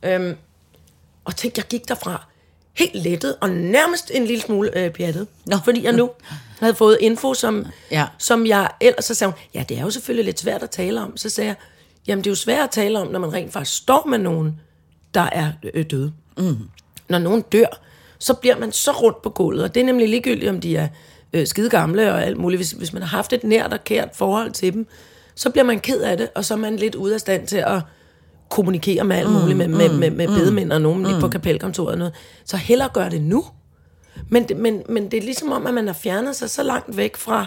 [0.10, 0.36] Øhm,
[1.26, 2.26] og tænk, jeg gik derfra
[2.74, 5.28] helt lettet, og nærmest en lille smule øh, pjattet.
[5.46, 5.58] Nå.
[5.64, 6.10] Fordi jeg nu
[6.60, 8.06] havde fået info, som, Ja.
[8.18, 9.06] som jeg ellers...
[9.06, 11.18] Så sagde hun, ja, det er jo selvfølgelig lidt svært at tale om.
[11.18, 11.56] Så sagde jeg,
[12.08, 14.60] jamen det er jo svært at tale om, når man rent faktisk står med nogen,
[15.18, 16.14] der er øh, døde.
[16.38, 16.58] Mm.
[17.10, 17.82] Når nogen dør,
[18.20, 20.88] så bliver man så rundt på gulvet, og det er nemlig ligegyldigt, om de er
[21.34, 22.60] øh, skide gamle og alt muligt.
[22.60, 24.88] Hvis, hvis man har haft et nært og kært forhold til dem,
[25.36, 27.58] så bliver man ked af det, og så er man lidt ude af stand til
[27.58, 27.82] at
[28.50, 31.20] kommunikere med alt muligt, med, med, med, med bedemænd og nogen mm.
[31.20, 32.14] på kapelkontoret og noget.
[32.46, 33.46] Så hellere gør det nu.
[34.30, 36.98] Men det, men, men det er ligesom om, at man har fjernet sig så langt
[36.98, 37.46] væk fra,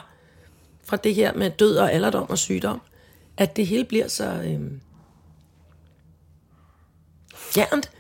[0.85, 2.81] fra det her med død og alderdom og sygdom,
[3.37, 4.81] at det hele bliver så øhm,
[7.51, 7.91] fjernt.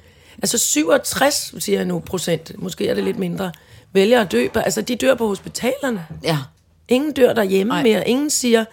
[0.43, 3.53] Altså 67, siger jeg nu, procent, måske er det lidt mindre,
[3.93, 4.49] vælger at dø.
[4.53, 6.07] på- Altså de dør på hospitalerne.
[6.25, 6.39] Ja.
[6.89, 7.83] Ingen dør derhjemme Nej.
[7.83, 8.09] mere.
[8.09, 8.65] Ingen siger,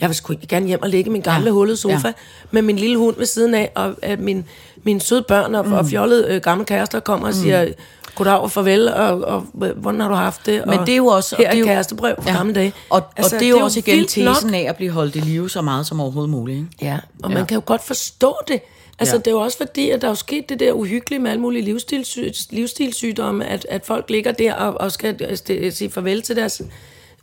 [0.00, 1.46] jeg vil sgu ikke gerne hjem og ligge i min gamle ja.
[1.46, 1.52] Ja.
[1.52, 2.06] hullede sofa ja.
[2.06, 2.12] Ja.
[2.50, 4.44] med min lille hund ved siden af, og at min,
[4.82, 5.72] mine søde børn og, mm.
[5.72, 7.68] og fjollede øh, gamle kærester kommer og siger,
[8.14, 10.62] goddag og farvel, og, og hvordan har du haft det?
[10.66, 11.36] Men og det er jo også...
[11.36, 12.72] Her og det er er jo, kærestebrev fra gamle dage.
[12.90, 14.54] Og, altså, og det er jo også igen vildt tesen nok.
[14.54, 16.56] af at blive holdt i live så meget som overhovedet muligt.
[16.58, 16.68] Ikke?
[16.82, 17.34] Ja, og Ja.
[17.34, 18.60] man kan jo godt forstå det.
[19.02, 19.18] Altså, Ja.
[19.18, 21.40] det er jo også fordi, at der er jo sket det der uhyggelige med alle
[21.40, 26.22] mulige livsstilssy- livsstilssygdomme, at, at folk ligger der og, og skal øh, st- sige farvel
[26.22, 26.62] til deres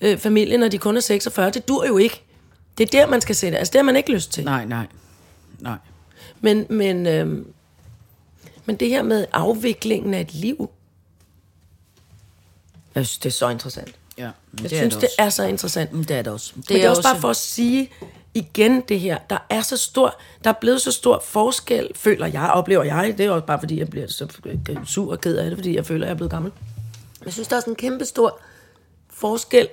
[0.01, 1.49] øh, familie, når de kun er 46.
[1.49, 2.21] Det dur jo ikke.
[2.77, 3.57] Det er der, man skal sætte.
[3.57, 4.45] Altså, det har man ikke lyst til.
[4.45, 4.85] Nej, nej.
[5.59, 5.77] Nej.
[6.41, 7.47] Men, men, øhm,
[8.65, 10.69] men det her med afviklingen af et liv,
[12.95, 13.95] jeg synes, det er så interessant.
[14.17, 15.91] Ja, Jeg det synes, er det er så interessant.
[15.91, 16.51] Det er det også.
[16.55, 17.89] Det Men det er også bare for at sige
[18.33, 19.17] igen det her.
[19.29, 23.13] Der er så stor, der er blevet så stor forskel, føler jeg, oplever jeg.
[23.17, 24.27] Det er også bare fordi, jeg bliver så
[24.85, 26.51] sur og ked af det, fordi jeg føler, at jeg er blevet gammel.
[27.25, 28.39] Jeg synes, der er sådan en kæmpe stor
[29.09, 29.67] forskel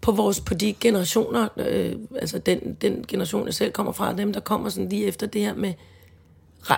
[0.00, 4.32] på vores på de generationer, øh, altså den, den generation, jeg selv kommer fra, dem,
[4.32, 5.74] der kommer sådan lige efter det her med
[6.62, 6.76] re,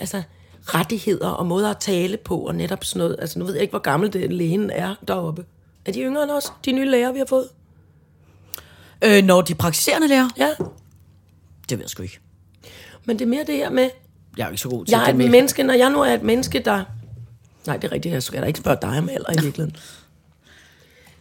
[0.00, 0.22] altså,
[0.62, 3.16] rettigheder og måder at tale på, og netop sådan noget.
[3.18, 5.44] Altså, nu ved jeg ikke, hvor gammel den lægen er deroppe.
[5.84, 7.48] Er de yngre end os, de nye læger, vi har fået?
[9.02, 10.28] Øh, når de praktiserende lærer?
[10.38, 10.48] Ja,
[11.68, 12.18] Det ved jeg sgu ikke.
[13.04, 13.90] men det er mere det her med,
[14.36, 15.28] Jeg er jo ikke så god til jeg er det et med.
[15.28, 16.84] menneske, når jeg nu er et menneske, der...
[17.66, 19.76] Nej, det er rigtigt, jeg skal da ikke spørge dig om alder i virkeligheden.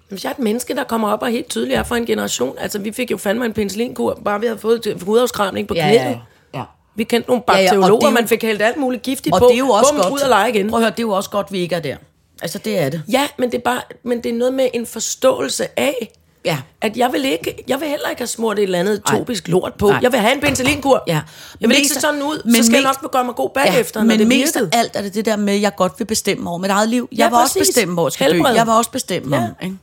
[0.09, 2.05] Men hvis jeg er et menneske, der kommer op og helt tydeligt er fra en
[2.05, 5.73] generation, altså vi fik jo fandme en penicillinkur, bare vi havde fået til hudafskræmning på
[5.75, 5.95] Ja, knæet.
[5.95, 6.19] ja, ja.
[6.53, 6.63] ja.
[6.95, 9.03] Vi kendte nogle Ja, ja, og bakteriologer, det er jo- man fik hældt alt muligt
[9.03, 9.45] giftigt Og på.
[9.47, 10.13] det er jo også Bum, godt.
[10.13, 10.69] ud og lege igen.
[10.69, 11.97] Prøv at høre, det er jo også godt, vi ikke er der.
[12.41, 13.03] Altså, det er det.
[13.11, 16.11] Ja, men det er bare, men det er noget med en forståelse af,
[16.45, 16.58] Ja.
[16.82, 19.17] at jeg vil ikke, jeg vil heller ikke have smurt et eller andet Nej.
[19.19, 19.88] topisk lort på.
[19.89, 19.99] Nej.
[20.01, 21.04] Jeg vil have en penicillinkur.
[21.08, 21.21] Ja.
[21.62, 23.36] Jeg vil ikke Mest- se sådan ud, men så skal jeg mest- nok gøre mig
[23.36, 25.62] god bagefter, ja, når men det mest af alt er det det der med, at
[25.62, 27.08] jeg godt vil bestemme over mit eget liv.
[27.12, 27.67] Jeg Ja, vil også præcis.
[27.75, 28.51] bestemme, hvor jeg skal Helbred.
[28.51, 28.56] dø.
[28.58, 29.43] Jeg vil også bestemme Ja.
[29.43, 29.49] om.
[29.63, 29.75] Ikke?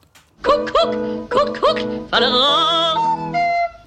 [0.43, 0.95] Kuk, kuk,
[1.31, 1.81] kuk, kuk.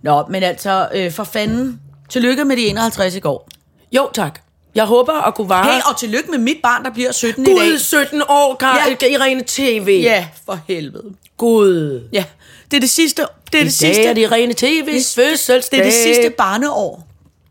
[0.03, 1.79] Nå, men altså, øh, for fanden.
[2.09, 3.47] Tillykke med de 51 i går.
[3.91, 4.39] Jo, tak.
[4.75, 5.73] Jeg håber at kunne vare...
[5.73, 7.55] Hey, og tillykke med mit barn, der bliver 17 i dag.
[7.55, 9.07] Gud, 17 år, Kar- ja.
[9.07, 9.99] Irene TV.
[10.03, 11.03] Ja, for helvede.
[11.41, 12.01] Gud.
[12.13, 12.23] Ja,
[12.71, 13.25] det er det sidste.
[13.51, 14.03] Det er I det sidste.
[14.03, 15.79] er det Irene TV's fødselsdag.
[15.79, 17.07] Det er det sidste barneår.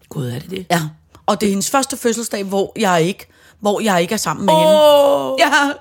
[0.09, 0.67] Gud, er det det?
[0.71, 0.81] Ja,
[1.27, 3.27] og det er hendes første fødselsdag, hvor jeg ikke,
[3.61, 4.69] hvor jeg ikke er sammen med hende.
[4.69, 5.37] Åh.
[5.41, 5.73] Ja,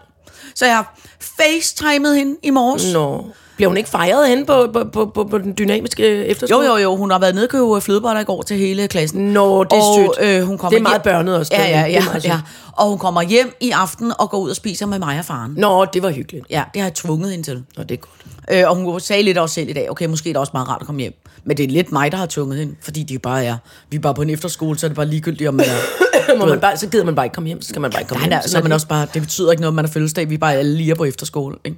[0.56, 2.93] så jeg har facetimet hende i morges.
[2.93, 3.26] Nå.
[3.60, 6.65] Bliver hun ikke fejret hen på, på, på, på, på den dynamiske øh, Jo, efterskole?
[6.67, 6.95] jo, jo.
[6.95, 9.26] Hun har været nede og købe flødeboller i går til hele klassen.
[9.26, 10.28] Nå, det er og, sødt.
[10.30, 11.13] Øh, hun kommer Det er meget hjem.
[11.13, 12.39] børnet også, Ja, er- ja, er ja, ja.
[12.74, 15.54] Og hun kommer hjem i aften og går ud og spiser med mig og faren.
[15.58, 16.45] Nå, det var hyggeligt.
[16.50, 17.63] Ja, det har jeg tvunget hende til.
[17.78, 18.62] Nå, det er godt.
[18.63, 20.69] Øh, og hun sagde lidt også selv i dag, okay, måske er det også meget
[20.69, 21.13] rart at komme hjem.
[21.43, 23.58] Men det er lidt mig, der har tvunget hende, fordi de bare er,
[23.89, 26.36] vi er bare på en efterskole, så er det bare ligegyldigt, om man er...
[26.39, 28.10] Må man bare, så gider man bare ikke komme hjem, så skal man bare ikke
[28.10, 28.48] komme Nej, nej, hjem.
[28.50, 28.74] så er man det.
[28.76, 30.95] også bare, det betyder ikke noget, man har fødselsdag, vi er bare alle lige er
[30.95, 31.78] på efterskole, ikke?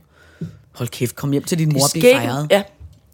[0.73, 2.47] Hold kæft, kom hjem til din mor og fejret.
[2.51, 2.63] Ja.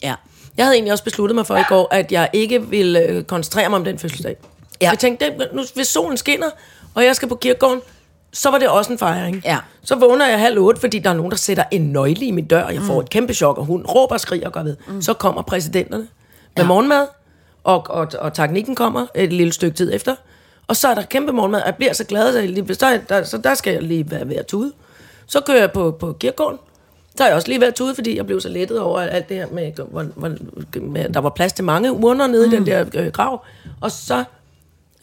[0.03, 0.15] ja.
[0.57, 3.69] Jeg havde egentlig også besluttet mig for i går, at jeg ikke ville øh, koncentrere
[3.69, 4.35] mig om den fødselsdag.
[4.81, 4.89] Ja.
[4.89, 6.49] Jeg tænkte, det, nu, hvis solen skinner,
[6.95, 7.81] og jeg skal på kirkegården,
[8.33, 9.41] så var det også en fejring.
[9.45, 9.57] Ja.
[9.83, 12.45] Så vågner jeg halv otte, fordi der er nogen, der sætter en nøgle i min
[12.45, 14.75] dør, og jeg får et kæmpe chok, og hun råber og skriger og går ved.
[14.87, 15.01] Mm.
[15.01, 16.07] Så kommer præsidenterne
[16.55, 16.67] med Ja.
[16.67, 17.07] morgenmad,
[17.63, 20.15] og, og, og teknikken kommer et lille stykke tid efter.
[20.67, 22.99] Og så er der kæmpe morgenmad, og jeg bliver så glad, så, jeg lige, så,
[23.09, 24.71] der, så der skal jeg lige være ved at tude.
[25.27, 26.57] Så kører jeg på, på kirkegården.
[27.17, 29.37] Så er jeg også lige at tude, fordi jeg blev så lettet over alt det
[29.37, 30.35] her med, hvor, hvor,
[30.79, 32.53] med der var plads til mange urner nede mm.
[32.53, 33.45] i den der øh, grav.
[33.81, 34.23] Og så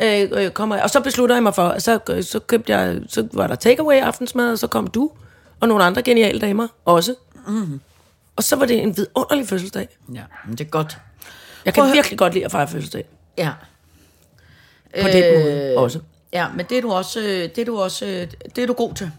[0.02, 3.00] øh, øh, kommer jeg, og så beslutter jeg mig for, så, øh, så købte jeg,
[3.08, 5.10] så var der takeaway aftensmad, og så kom du
[5.60, 7.14] og nogle andre geniale damer også.
[7.46, 7.80] Mm.
[8.36, 9.88] Og så var det en vidunderlig fødselsdag.
[10.14, 10.98] Ja, men det er godt.
[11.64, 13.04] Jeg kan virkelig godt lide at fejre fødselsdag.
[13.38, 13.50] Ja.
[15.02, 16.00] På den måde også.
[16.32, 18.72] Ja, men det er du også, øh, det er du også, øh, det er du
[18.72, 19.10] god til.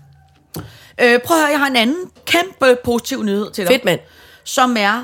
[1.02, 3.74] Øh, prøv at høre, jeg har en anden kæmpe positiv nyhed til dig.
[3.74, 4.00] Fedt, mand.
[4.44, 5.04] Som er,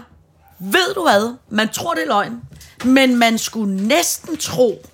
[0.60, 2.42] ved du hvad, man tror det er løgn,
[2.86, 4.86] men man skulle næsten tro,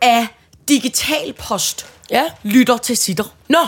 [0.00, 0.26] at
[0.68, 2.24] digital post Ja.
[2.42, 3.24] lytter til sitter.
[3.48, 3.58] Nå,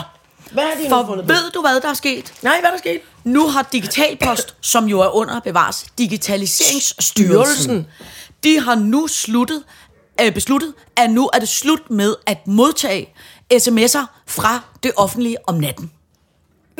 [0.51, 1.33] hvad har de nu For fundet på?
[1.33, 2.33] ved du, hvad der er sket?
[2.41, 3.01] Nej, hvad er der sket?
[3.23, 7.87] Nu har Digital Post, som jo er under bevares Digitaliseringsstyrelsen, Styrelsen.
[8.43, 9.63] de har nu sluttet,
[10.21, 13.13] øh, besluttet, at nu er det slut med at modtage
[13.53, 15.91] sms'er fra det offentlige om natten.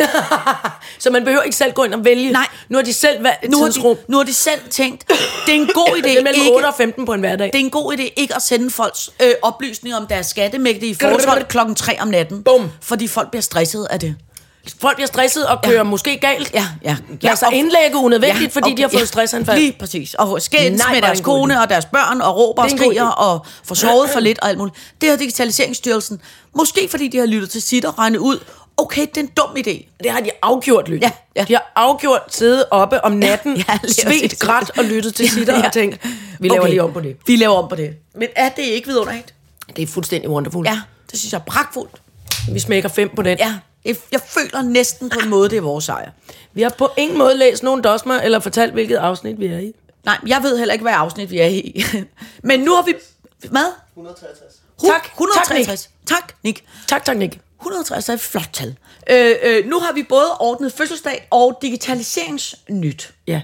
[0.99, 2.32] Så man behøver ikke selv gå ind og vælge.
[2.32, 2.47] Nej.
[2.70, 3.95] Nu har de selv valgt Nu har, tidsrum.
[3.97, 5.08] de, nu har de selv tænkt,
[5.45, 7.47] det er en god idé Det er mellem ikke, 8 og 15 på en hverdag.
[7.47, 11.43] det er en god idé ikke at sende folks øh, oplysninger om deres skattemægtige forhold
[11.45, 12.43] klokken 3 om natten.
[12.43, 12.70] Bum.
[12.82, 14.16] Fordi folk bliver stresset af det.
[14.82, 15.84] Folk bliver stresset og kører ja.
[15.84, 16.52] måske galt.
[16.54, 16.97] Ja, ja.
[17.22, 19.58] Lad sig og- indlægge unødvendigt, Ja, fordi og- de har fået ja, stressanfald.
[19.60, 20.14] Lige præcis.
[20.14, 23.45] Og skændes med er deres kone og deres børn, og råber og er skriger, og
[23.66, 24.76] får sovet for lidt og alt muligt.
[25.02, 26.22] Det har Digitaliseringsstyrelsen,
[26.56, 28.39] måske fordi de har lyttet til sit og regnet ud,
[28.82, 29.86] okay, det er en dum idé.
[30.03, 31.05] Det har de afgjort, Lykke.
[31.05, 31.45] Ja, ja.
[31.47, 35.65] De har afgjort siddet oppe om natten, Ja, svedt, grædt og lyttet til sitter Ja.
[35.65, 36.05] og tænkt,
[36.39, 37.17] vi laver Okay, lige om på det.
[37.27, 37.95] Vi laver om på det.
[38.15, 39.34] Men er det ikke vidunderligt?
[39.75, 40.65] Det er fuldstændig wonderful.
[40.67, 42.01] Ja, det synes jeg er pragtfuldt.
[42.51, 43.38] Vi smækker fem på den.
[43.38, 43.55] Ja,
[43.86, 46.11] jeg, føler næsten på en måde, det er vores sejr.
[46.53, 49.71] Vi har på ingen måde læst nogen dosmer eller fortalt, hvilket afsnit vi er i.
[50.05, 51.84] Nej, jeg ved heller ikke, hvad afsnit vi er i.
[52.43, 52.93] Men nu har vi...
[53.49, 53.65] Hvad?
[53.95, 54.53] 163.
[54.86, 55.05] Tak.
[55.05, 55.89] 163.
[56.05, 56.63] Tak, Nick.
[56.88, 57.39] Tak, tak, Nick.
[57.62, 58.76] 160 er et flot tal.
[59.09, 63.14] Øh, øh, nu har vi både ordnet fødselsdag og digitaliseringsnyt.
[63.28, 63.41] Ja.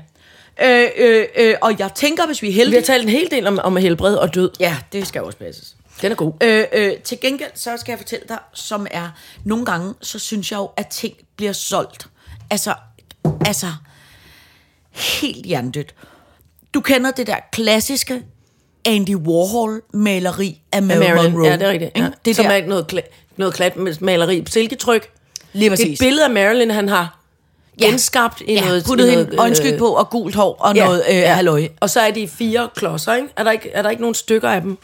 [0.63, 2.81] Øh, øh, øh, og jeg tænker, hvis vi er Vi har heldige...
[2.81, 4.51] talt en hel del om, om helbred og død.
[4.59, 5.75] Ja, det skal også passes.
[6.01, 6.33] Den er god.
[6.43, 9.09] Øh, øh, til gengæld, så skal jeg fortælle dig, som er...
[9.43, 12.07] Nogle gange, så synes jeg jo, at ting bliver solgt.
[12.49, 12.73] Altså,
[13.45, 13.67] altså...
[14.91, 15.95] Helt hjernedødt.
[16.73, 18.23] Du kender det der klassiske
[18.85, 21.15] Andy Warhol-maleri af Marilyn.
[21.31, 21.47] Monroe.
[21.47, 21.91] Ja, det er rigtigt.
[21.97, 22.09] Ja.
[22.25, 25.09] Det Som der, er ikke noget, kla- noget klat maleri på silketryk.
[25.53, 25.99] Lige præcis.
[25.99, 27.19] et billede af Marilyn, han har
[27.81, 28.85] genskabt i ja, noget...
[28.85, 31.67] puttet hende noget, øjenskyg øh, på og gult hår og noget øh, halløj.
[31.79, 33.27] Og så er de fire klodser, ikke?
[33.37, 34.77] Er der ikke, er der ikke nogen stykker af dem?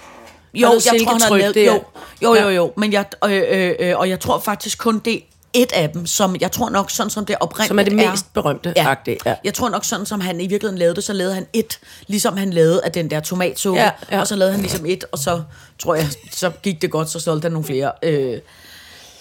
[0.54, 1.84] Jo, jeg tror, han har lavet, det jo,
[2.24, 2.50] jo, jo, Ja.
[2.50, 5.24] jo, men jeg, øh, øh, øh, og jeg tror faktisk kun det
[5.54, 8.34] et af dem, som jeg tror nok sådan som det oprindeligt Som er det mest
[8.34, 8.96] berømte Ja.
[9.26, 9.36] ja.
[9.44, 12.38] Jeg tror nok sådan som han i virkeligheden lavede det, så lavede han et, ligesom
[12.38, 14.20] han lavede af den der tomatsuppe, Ja, ja.
[14.20, 15.42] og så lavede han ligesom et, og så
[15.80, 17.92] tror jeg, så gik det godt, så solgte han nogle flere.
[18.04, 18.40] Øh,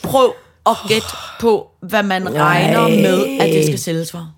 [0.02, 0.34] prøv
[0.66, 1.06] at gætte
[1.40, 4.32] på, hvad man regner med, at det skal sælges for.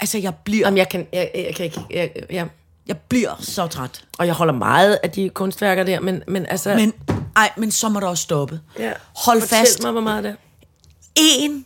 [0.00, 1.80] Altså, jeg bliver, Jamen, jeg kan, jeg, jeg kan ikke...
[1.90, 2.46] Jeg, jeg, jeg
[2.94, 4.04] bliver så træt.
[4.18, 6.74] og jeg holder meget af de kunstværker der, men, men altså...
[6.74, 6.92] Men,
[7.36, 8.60] ej, men så må det også stoppe.
[8.78, 9.82] ja, Hold fortæl fast.
[9.82, 10.34] mig, hvor meget det er.
[11.16, 11.64] 1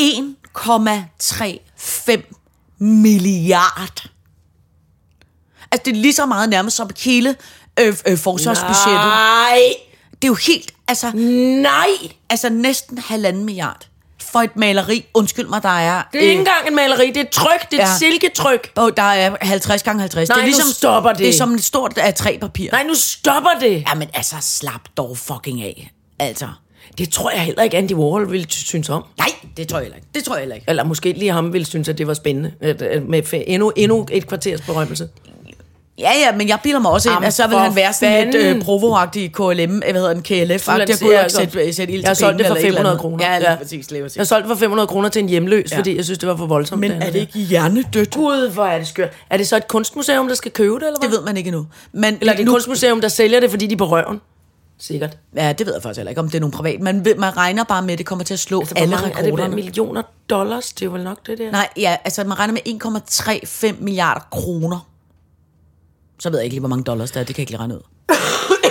[0.00, 2.22] 1,35
[2.78, 4.06] milliard.
[5.70, 7.36] Altså, det er lige så meget nærmest som hele
[7.80, 8.94] øh, øh, forsvarsbudgettet.
[8.94, 9.58] Nej!
[10.12, 11.10] Det er jo helt, altså,
[11.62, 11.88] Nej!
[12.30, 13.88] altså næsten halvanden milliard
[14.34, 15.06] for et maleri.
[15.14, 16.02] Undskyld mig, der er...
[16.12, 17.98] Det er ikke engang en maleri, det er et tryk, det er et Ja.
[17.98, 18.70] silketryk.
[18.78, 20.28] øh, der er 50 gange 50.
[20.28, 21.18] Nej, det er nu ligesom, stopper det.
[21.18, 22.70] Det er som et stort af tre papir.
[22.72, 23.84] Nej, nu stopper det.
[23.88, 25.90] Jamen altså, slap dog fucking af.
[26.18, 26.48] Altså.
[26.98, 29.04] Det tror jeg heller ikke, Andy Warhol ville synes om.
[29.18, 30.08] Nej, det tror jeg heller ikke.
[30.14, 30.64] Det tror jeg heller ikke.
[30.68, 32.52] Eller måske lige ham ville synes, at det var spændende.
[33.08, 35.08] Med endnu, endnu et kvarters berømmelse.
[35.98, 38.44] Ja, ja, men jeg bilder mig også ind, at så vil han være sådan lidt
[38.56, 39.42] øh, provoagtig KLM,
[39.78, 40.88] hvad hedder den, KLF, faktisk.
[40.88, 42.66] Jeg kunne jeg ikke sætte, sætte ild Jeg til solgt det pengene for eller et
[42.66, 43.00] eller 500 andet.
[43.00, 43.32] kroner.
[43.32, 44.16] Ja, lige præcis, lige præcis.
[44.16, 45.78] Jeg solgte for 500 kroner til en hjemløs, ja.
[45.78, 46.80] fordi jeg synes, det var for voldsomt.
[46.80, 48.14] Men er det ikke hjernedødt?
[48.14, 49.08] Gud, hvor er det skørt.
[49.30, 51.08] Er det så et kunstmuseum, der skal købe det, eller hvad?
[51.08, 51.66] Det ved man ikke endnu.
[51.92, 54.20] Men Eller er det et nu, kunstmuseum, der sælger det, fordi de er på røven?
[54.78, 55.16] Sikkert.
[55.36, 56.80] Ja, det ved jeg faktisk heller ikke, om det er nogen privat.
[56.80, 59.10] Man, ved- man regner bare med, at det kommer til at slå Altså, alle mange,
[59.10, 59.54] er det rekorderne.
[59.54, 60.72] millioner dollars?
[60.72, 61.50] Det er vel nok det der.
[61.50, 62.62] Nej, ja, altså man regner med
[63.72, 64.86] 1,35 milliarder kroner.
[66.20, 67.24] Så ved jeg ikke lige, hvor mange dollars der er.
[67.24, 67.80] Det kan jeg ikke lige regne ud.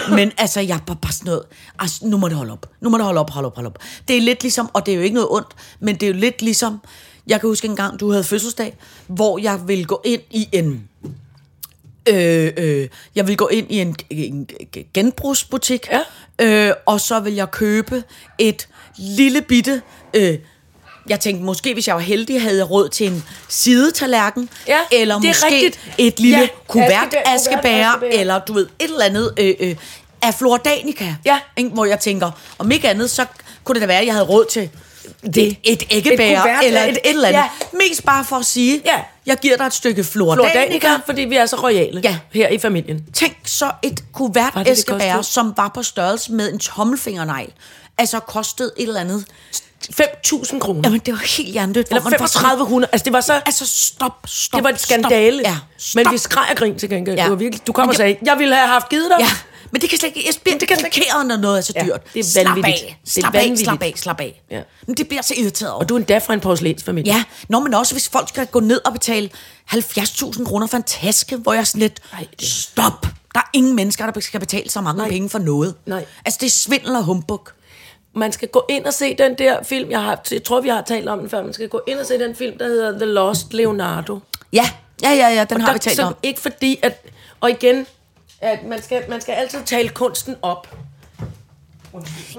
[0.17, 1.43] Men altså, jeg bare, bare sådan noget.
[1.79, 2.69] Altså, nu må det holde op.
[2.81, 3.79] Nu må det holde op, holde op, holde op.
[4.07, 5.47] Det er lidt ligesom, og det er jo ikke noget ondt,
[5.79, 6.79] men det er jo lidt ligesom,
[7.27, 8.77] jeg kan huske en gang, du havde fødselsdag,
[9.07, 10.89] hvor jeg ville gå ind i en,
[12.09, 14.49] øh, øh, jeg vil gå ind i en, en
[14.93, 15.87] genbrugsbutik,
[16.39, 16.69] Ja.
[16.69, 18.03] øh, og så vil jeg købe
[18.37, 18.67] et
[18.97, 19.81] lille bitte
[20.13, 20.37] øh,
[21.09, 25.15] Jeg tænkte, måske hvis jeg var heldig, havde jeg råd til en sidetallerken, Ja, eller
[25.15, 25.79] er måske rigtigt.
[25.97, 28.19] et lille Ja, kuvert askebær- askebær, kuvert-askebær.
[28.19, 29.75] eller du ved, et eller andet øh, øh,
[30.21, 31.15] af Flordanica.
[31.25, 31.39] Ja.
[31.57, 31.69] Ikke?
[31.69, 33.25] Hvor jeg tænker, om ikke andet, så
[33.63, 34.69] kunne det da være, at jeg havde råd til
[35.35, 37.39] det, et æggebær, eller et- et, eller andet.
[37.39, 37.47] ja.
[37.89, 38.99] Mest bare for at sige, Ja.
[39.25, 40.51] jeg giver dig et stykke Flordanica.
[40.51, 42.17] Flordanica, fordi vi er så royale Ja.
[42.33, 43.05] her i familien.
[43.13, 47.49] Tænk så et kuvert æskebær, som var på størrelse med en tommelfingernegl.
[47.97, 49.25] Altså kostede et eller andet.
[50.01, 50.81] 5.000 kroner.
[50.83, 51.87] Jamen, det var helt hjernedødt.
[51.87, 52.89] hvor Eller man var sådan- 3500.
[52.93, 53.33] Altså, det var så...
[53.45, 54.99] Altså, stop, stop, det var et stop.
[54.99, 55.41] skandale.
[55.45, 55.51] Ja,
[55.95, 56.13] Men stop.
[56.13, 57.17] vi skreg og grin til gengæld.
[57.17, 57.23] Ja.
[57.23, 59.17] Det var virkelig, du kom Men og sagde, jeg ville have haft givet dig.
[59.19, 59.29] Ja,
[59.71, 60.23] men det kan slet ikke...
[60.27, 62.13] Jeg bliver det kan provokeret, når noget er så Ja, dyrt.
[62.13, 62.83] det er Slap vanvittigt.
[62.85, 64.41] af, Det er slap af, slap af, slap af.
[64.51, 64.61] Ja.
[64.87, 65.81] Men det bliver så irriteret over.
[65.83, 67.13] Og du er endda fra en porcelænsfamilie.
[67.13, 69.29] Ja, nå, men også hvis folk skal gå ned og betale
[69.73, 73.01] 70.000 kroner for en taske, hvor jeg sådan lidt, Ej, det- stop.
[73.33, 75.09] Der er ingen mennesker, der skal betale så mange Nej.
[75.09, 75.75] penge for noget.
[75.85, 76.05] Nej.
[76.25, 77.49] Altså, det er svindel og humbug.
[78.15, 80.81] Man skal gå ind og se den der film, jeg, har, jeg tror, vi har
[80.81, 81.43] talt om den før.
[81.43, 84.19] Man skal gå ind og se den film, der hedder The Lost Leonardo.
[84.53, 84.69] Ja,
[85.03, 86.15] ja, ja, ja den har der, vi talt så om.
[86.23, 87.05] Ikke fordi, at...
[87.39, 87.87] Og igen,
[88.41, 90.75] at man skal, man skal altid tale kunsten op.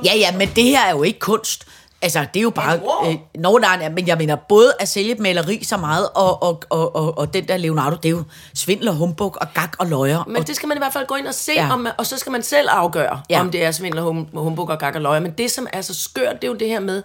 [0.05, 1.67] Ja, ja, men det her er jo ikke kunst.
[2.05, 2.81] Altså, det er jo bare...
[2.81, 3.11] wow.
[3.11, 6.43] Øh, nå, nej, nej, men jeg mener, både at sælge et maleri så meget, og,
[6.43, 8.23] og, og, og, og den der Leonardo, det er jo
[8.55, 10.25] svindel og humbug og gag og løjer.
[10.27, 11.73] Men og, det skal man i hvert fald gå ind og se, Ja.
[11.73, 13.41] om og så skal man selv afgøre, Ja.
[13.41, 15.23] om det er svindel og hum, humbug og gak og løg.
[15.23, 17.03] Men det, som er så skørt, det er jo det her med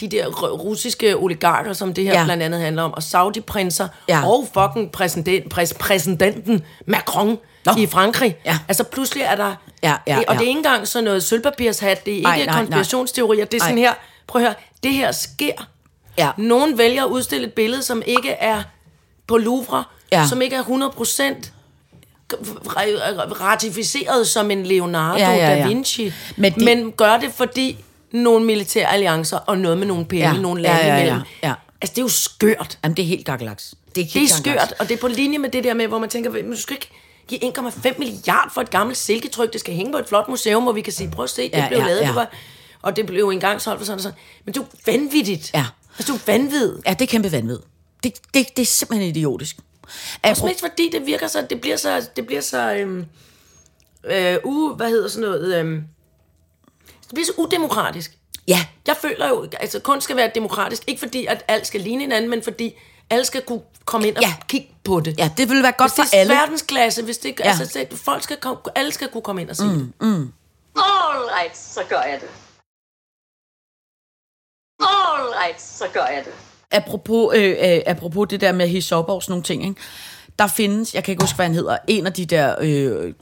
[0.00, 2.24] de der russiske oligarker, som det her Ja.
[2.24, 4.26] blandt andet handler om, og Saudi-prinser, Ja.
[4.28, 7.72] og fucking præsident, præs, præsidenten Macron Nå.
[7.78, 8.36] i Frankrig.
[8.44, 8.58] Ja.
[8.68, 9.54] Altså pludselig er der...
[9.82, 10.32] Ja, ja, og ja.
[10.32, 12.82] det er ikke engang sådan noget sølvpapirshat, det er ikke Nej, nej, nej, det er
[13.60, 13.82] sådan Nej.
[13.82, 13.92] her,
[14.28, 15.68] prøv at høre, det her sker.
[16.18, 16.30] Ja.
[16.36, 18.62] Nogen vælger at udstille et billede, som ikke er
[19.26, 20.20] på Louvre, Ja.
[20.20, 20.26] ja.
[20.26, 21.50] som ikke er 100%
[23.40, 25.62] ratificeret som en Leonardo Ja, ja, ja.
[25.62, 27.76] da Vinci, Men de- men gør det, fordi
[28.12, 30.40] nogle militære alliancer og noget med nogle penge, Ja, ja.
[30.40, 31.20] nogle ja, lande ja, ja, imellem.
[31.42, 31.54] ja.
[31.82, 32.78] Altså, det er jo skørt.
[32.84, 33.74] Jamen, det er helt gaglaks.
[33.94, 35.86] Det er, helt Det er skørt, og det er på linje med det der med,
[35.86, 36.90] hvor man tænker, men du skal ikke
[37.28, 39.52] give 1,5 milliard for et gammelt silketryk.
[39.52, 41.50] Det skal hænge på et flot museum, hvor vi kan sige, prøv at se, det
[41.52, 42.06] Ja, ja, blev ja, lavet, ja.
[42.06, 42.30] det var,
[42.82, 44.18] og det blev engang solgt for sådan og sådan.
[44.44, 45.50] Men det er jo vanvittigt.
[45.54, 45.66] Ja.
[45.98, 46.78] Altså, det er jo vanvid.
[46.86, 47.58] Ja, det er kæmpe vanvid.
[48.02, 49.56] Det, det, det er simpelthen idiotisk.
[50.24, 53.04] Også mest fordi det virker så, det bliver så, det bliver så, øhm,
[54.04, 55.82] øh, uh, hvad hedder sådan noget, øhm,
[56.86, 58.12] det bliver så udemokratisk.
[58.48, 62.00] Ja, Jeg føler jo, altså kunst skal være demokratisk, ikke fordi, at alt skal ligne
[62.02, 62.74] hinanden, men fordi
[63.10, 64.34] alle skal kunne komme ind og Ja.
[64.48, 65.18] kigge på det.
[65.18, 66.34] ja, det ville være godt Hvis for det er alle.
[66.34, 67.44] verdensklasse, hvis det, Ja.
[67.60, 69.70] altså, folk skal komme, alle skal kunne komme ind og se mm.
[69.78, 69.92] det.
[70.76, 72.28] All right, så gør jeg det.
[74.80, 76.32] All right, så gør jeg det.
[76.70, 79.80] Apropos, øh, øh, apropos det der med at hisse op og sådan nogle ting, ikke?
[80.38, 83.14] der findes, jeg kan ikke huske, hvad han hedder, en af de der øh,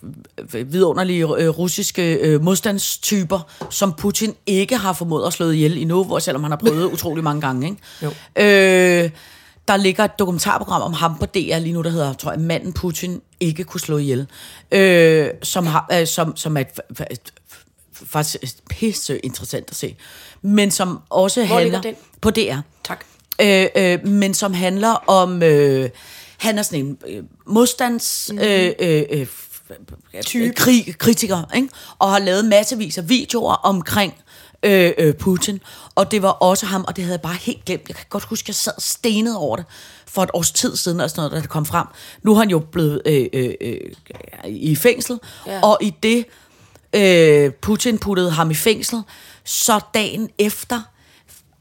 [0.73, 3.41] vidunderlige øh, russiske øh, modstandstyper,
[3.71, 7.25] som Putin ikke har formået at slå ihjel endnu, hvor selvom han har prøvet utrolig
[7.25, 7.67] mange gange.
[7.67, 7.83] Ikke?
[8.03, 8.09] Jo.
[8.37, 9.11] Øh,
[9.69, 12.73] der ligger et dokumentarprogram om ham på DR lige nu, der hedder, tror jeg, Manden
[12.73, 14.27] Putin ikke kunne slå ihjel.
[14.73, 16.81] Øh, som, har, øh, som, som er et,
[17.11, 17.33] et,
[18.05, 19.97] faktisk pisse interessant at se.
[20.43, 21.81] Men som også Hvor handler...
[21.81, 21.95] den?
[22.21, 23.05] På DR Tak.
[23.41, 25.91] øh, øh, men som handler om, øh,
[26.39, 28.31] han er sådan en øh, modstands...
[28.33, 28.43] Mhm.
[28.43, 29.27] Øh, øh, øh,
[30.23, 30.55] type.
[30.55, 31.69] Krig, kritiker, ikke?
[31.99, 34.15] og har lavet massevis af videoer omkring
[34.63, 35.61] øh, øh, Putin.
[35.95, 37.89] Og det var også ham, og det havde jeg bare helt glemt.
[37.89, 39.65] Jeg kan godt huske, at jeg sad stenet over det
[40.07, 41.87] for et års tid siden, og sådan noget, da det kom frem.
[42.23, 43.81] Nu er han jo blevet øh, øh, øh,
[44.45, 45.61] i fængsel, ja.
[45.61, 46.25] og i det
[46.97, 49.03] øh, Putin puttede ham i fængsel,
[49.45, 50.81] så dagen efter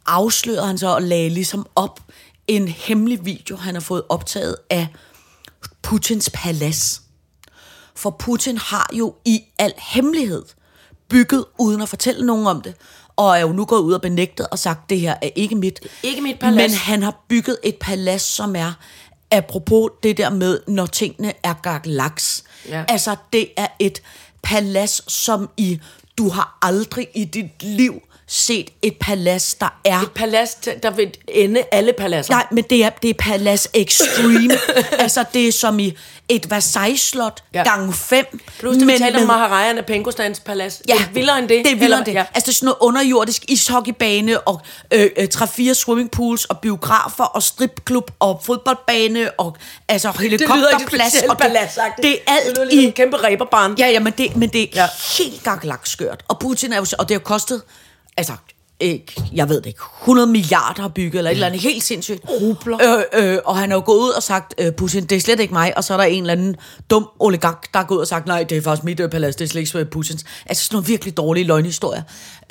[0.05, 1.99] afslørede han så og lagde ligesom op
[2.47, 4.87] en hemmelig video, han har fået optaget af
[5.81, 7.01] Putins palads.
[7.95, 10.43] For Putin har jo i al hemmelighed
[11.09, 12.75] bygget uden at fortælle nogen om det,
[13.15, 15.79] og er jo nu gået ud og benægtet og sagt, det her er ikke mit.
[16.03, 16.71] ikke mit palads.
[16.71, 18.73] Men han har bygget et palads, som er,
[19.31, 22.43] apropos det der med, når tingene er gaglaks.
[22.69, 22.83] Ja.
[22.87, 24.01] Altså, det er et
[24.45, 25.79] palads, som i,
[26.17, 30.01] du har aldrig i dit liv set et palads, der er...
[30.01, 32.33] Et palads, der vil ende alle paladser.
[32.33, 34.53] Nej, men det er, det er Palace Extreme.
[35.03, 35.97] altså, det er som i
[36.29, 37.59] et Versailles-slot ja.
[37.59, 37.63] Ja.
[37.63, 38.39] gange fem.
[38.59, 40.81] Plus det, vi talte om Maharajan af Pengostans palads.
[40.87, 41.65] Ja, det er vildere end det.
[41.65, 42.17] Det er vildere end det.
[42.17, 44.61] Altså, det er sådan noget underjordisk ishockeybane, og
[44.93, 49.57] øh, øh, 3-4 swimmingpools, og biografer, og stripklub, og fodboldbane, og
[49.87, 51.11] altså helikopterplads.
[51.11, 52.03] specielt og det, paladsagtigt.
[52.03, 52.85] det er Det alt lyder ligesom i...
[52.85, 53.75] en kæmpe ræberbarn.
[53.79, 54.81] Ja, ja, men det, men det er ja.
[54.81, 54.87] Ja.
[55.23, 56.23] helt gakkelagt skørt.
[56.27, 56.85] Og Putin er jo...
[56.99, 57.61] Og det har kostet...
[58.17, 58.33] Altså,
[58.81, 58.99] øh,
[59.33, 62.21] jeg ved det ikke, 100 milliarder har bygget, eller et eller andet helt sindssygt.
[62.29, 63.05] Rubler.
[63.13, 65.39] Øh, øh, og han er jo gået ud og sagt, øh, Putin, det er slet
[65.39, 66.55] ikke mig, og så er der en eller anden
[66.89, 69.35] dum oligark, der er gået ud og sagt, nej, det er faktisk mit øh, palads,
[69.35, 70.25] det er slet ikke Putins.
[70.45, 72.01] Altså sådan nogle virkelig dårlige løgnhistorier.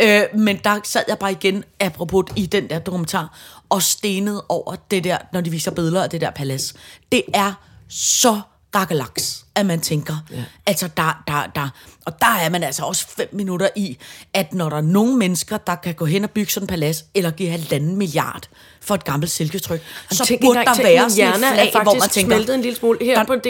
[0.00, 3.38] Øh, men der sad jeg bare igen, apropos i den der dokumentar,
[3.68, 6.74] og stenede over det der, når de viser billeder af det der palads.
[7.12, 7.52] Det er
[7.88, 8.40] så
[8.72, 10.44] gakkelaks, at man tænker, ja.
[10.66, 11.68] altså der, der, der,
[12.04, 13.98] og der er man altså også fem minutter i,
[14.34, 17.04] at når der er nogle mennesker, der kan gå hen og bygge sådan en palads,
[17.14, 18.48] eller give halvanden milliard
[18.80, 19.80] for et gammelt silketryk,
[20.10, 22.76] så Tænk burde der være sådan et flag, faktisk hvor man tænker, smeltet en lille
[22.76, 22.98] smule.
[23.04, 23.42] Her der- på det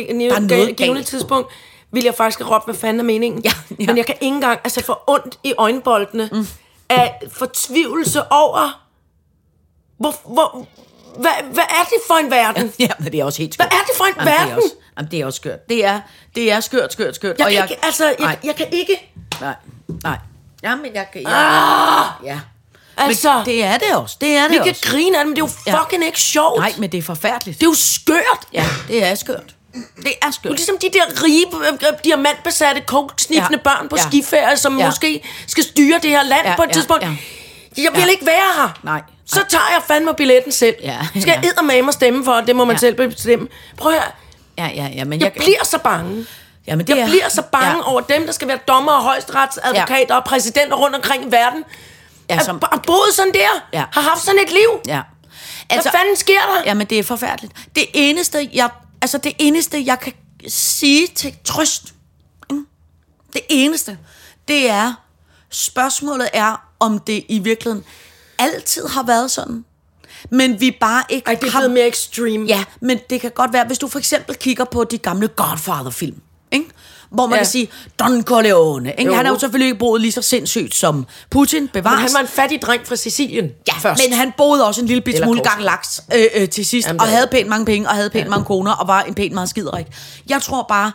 [0.77, 1.07] givende galt.
[1.07, 1.49] tidspunkt
[1.91, 3.43] vil jeg faktisk råbt, hvad fanden er meningen?
[3.45, 3.51] Ja,
[3.81, 3.87] ja.
[3.87, 6.47] Men jeg kan ikke engang altså, få ondt i øjenboldene mm.
[6.89, 8.85] af fortvivlelse over,
[9.99, 10.67] hvor, hvor,
[11.21, 12.73] hvad, hvad er det for en verden?
[12.79, 13.69] Ja, men det er også helt skørt.
[13.69, 14.57] Hvad er det for en Jamen, det er verden?
[14.57, 15.69] også, jamen, det er også skørt.
[15.69, 16.01] Det er,
[16.35, 17.39] det er skørt, skørt, skørt.
[17.39, 19.55] Jeg og kan ikke, altså, jeg, nej, jeg kan ikke, nej,
[20.05, 20.19] nej.
[20.63, 21.23] Jamen, jeg kan...
[21.23, 22.41] Jeg, ah, ja.
[22.97, 24.17] altså, Men det er det også.
[24.21, 24.83] Det er vi det kan også.
[24.91, 25.83] grine af det, men det er jo Ja.
[25.83, 26.59] fucking ikke sjovt.
[26.61, 27.61] Nej, men det er forfærdeligt.
[27.61, 28.41] Det er jo skørt.
[28.53, 29.55] Ja, det er skørt.
[29.97, 30.43] Det er skørt.
[30.43, 31.47] Det er ligesom de der rige,
[31.93, 33.71] øh, diamantbesatte, koksniffende Ja.
[33.71, 34.03] børn på Ja.
[34.09, 34.87] skiferie, som Ja.
[34.87, 37.03] måske skal styre det her land Ja, på et ja, tidspunkt.
[37.03, 37.09] ja.
[37.77, 38.07] Jeg vil Ja.
[38.07, 38.79] ikke være her.
[38.83, 39.03] Nej.
[39.27, 40.75] Så tager jeg fandme billetten selv.
[40.83, 40.99] Ja.
[41.11, 41.49] Skal jeg Ja.
[41.49, 42.79] eddermame og stemme for, det må man Ja.
[42.81, 43.49] selv bestemme.
[43.77, 44.11] Prøv at høre,
[44.59, 46.27] Ja, ja, ja, men jeg jeg, bliver så bange.
[46.67, 47.83] ja, men det Jeg er, bliver så bange ja, ja.
[47.91, 51.65] over dem, der skal være dommer og højesteretsadvokater og præsidenter rundt omkring i verden.
[52.31, 52.63] Ja, Ja, som-.
[52.73, 53.85] Har boet sådan der, Ja.
[53.93, 54.81] har haft sådan et liv.
[54.87, 55.01] Ja.
[55.71, 56.63] Altså, Hvad fanden sker der?
[56.67, 57.53] Jamen, det er forfærdeligt.
[57.77, 58.69] Det eneste, jeg,
[59.03, 60.13] altså det eneste, jeg kan
[60.49, 61.83] sige til trøst,
[62.51, 62.63] ikke?
[63.33, 63.99] det eneste,
[64.49, 64.95] det er,
[65.51, 67.85] spørgsmålet er, om det i virkeligheden
[68.39, 69.65] altid har været sådan.
[70.31, 71.61] Men vi bare ikke Ej, det er har...
[71.61, 72.47] blevet mere extreme.
[72.47, 76.17] Ja, men det kan godt være, hvis du for eksempel kigger på de gamle Godfather-film,
[76.53, 76.67] ikke?
[77.11, 77.39] hvor man Ja.
[77.39, 77.69] kan sige,
[77.99, 79.05] Don Corleone, ikke?
[79.11, 79.15] Jo.
[79.15, 81.95] han har jo selvfølgelig ikke boet lige så sindssygt som Putin, bevares.
[81.97, 84.03] Men han var en fattig dreng fra Sicilien Ja, først.
[84.09, 87.01] men han boede også en lille bit smule gang laks øh, øh, til sidst, Jamen,
[87.01, 88.31] og havde pænt mange penge, og havde pænt ja.
[88.31, 89.87] mange koner, og var en pænt meget skiderik.
[90.29, 90.93] Jeg tror bare,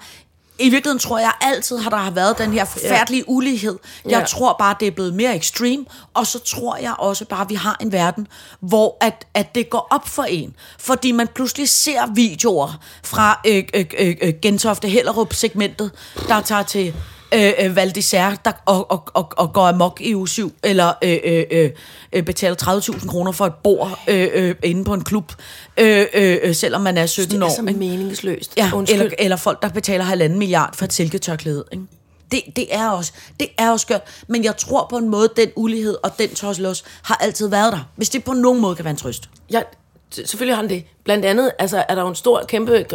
[0.60, 3.78] i virkeligheden tror jeg altid, har der har været den her forfærdelige ulighed.
[4.10, 7.50] Jeg tror bare, det er blevet mere ekstrem, og så tror jeg også bare, at
[7.50, 8.28] vi har en verden,
[8.60, 10.56] hvor at, at det går op for en.
[10.80, 15.92] Fordi man pludselig ser videoer fra øh, øh, øh, øh, Gentofte Hellerup-segmentet,
[16.28, 16.94] der tager til
[17.34, 20.94] øh, øh, Val d'Isère der, og, og, og, og går amok i uge 7, eller
[21.04, 21.70] øh, øh, øh,
[22.14, 22.56] øh, betaler
[23.02, 25.34] 30.000 kroner for et bord øh, øh, inde på en klub,
[25.78, 27.56] øh, øh, øh, selvom man er 17 det er år.
[27.56, 27.80] så ikke?
[27.80, 28.54] meningsløst.
[28.58, 29.00] Ja, Undskyld.
[29.02, 31.64] eller, eller folk, der betaler halvanden milliard for et silketørklæde.
[31.72, 31.84] Ikke?
[32.32, 35.50] Det, det, er også, det er også skørt, men jeg tror på en måde, den
[35.56, 37.80] ulighed og den tosselos har altid været der.
[37.96, 39.30] Hvis det på nogen måde kan være en trøst.
[39.52, 39.79] S-
[40.12, 40.84] selvfølgelig har han det.
[41.06, 42.86] Blandt andet altså, er der jo en stor, kæmpe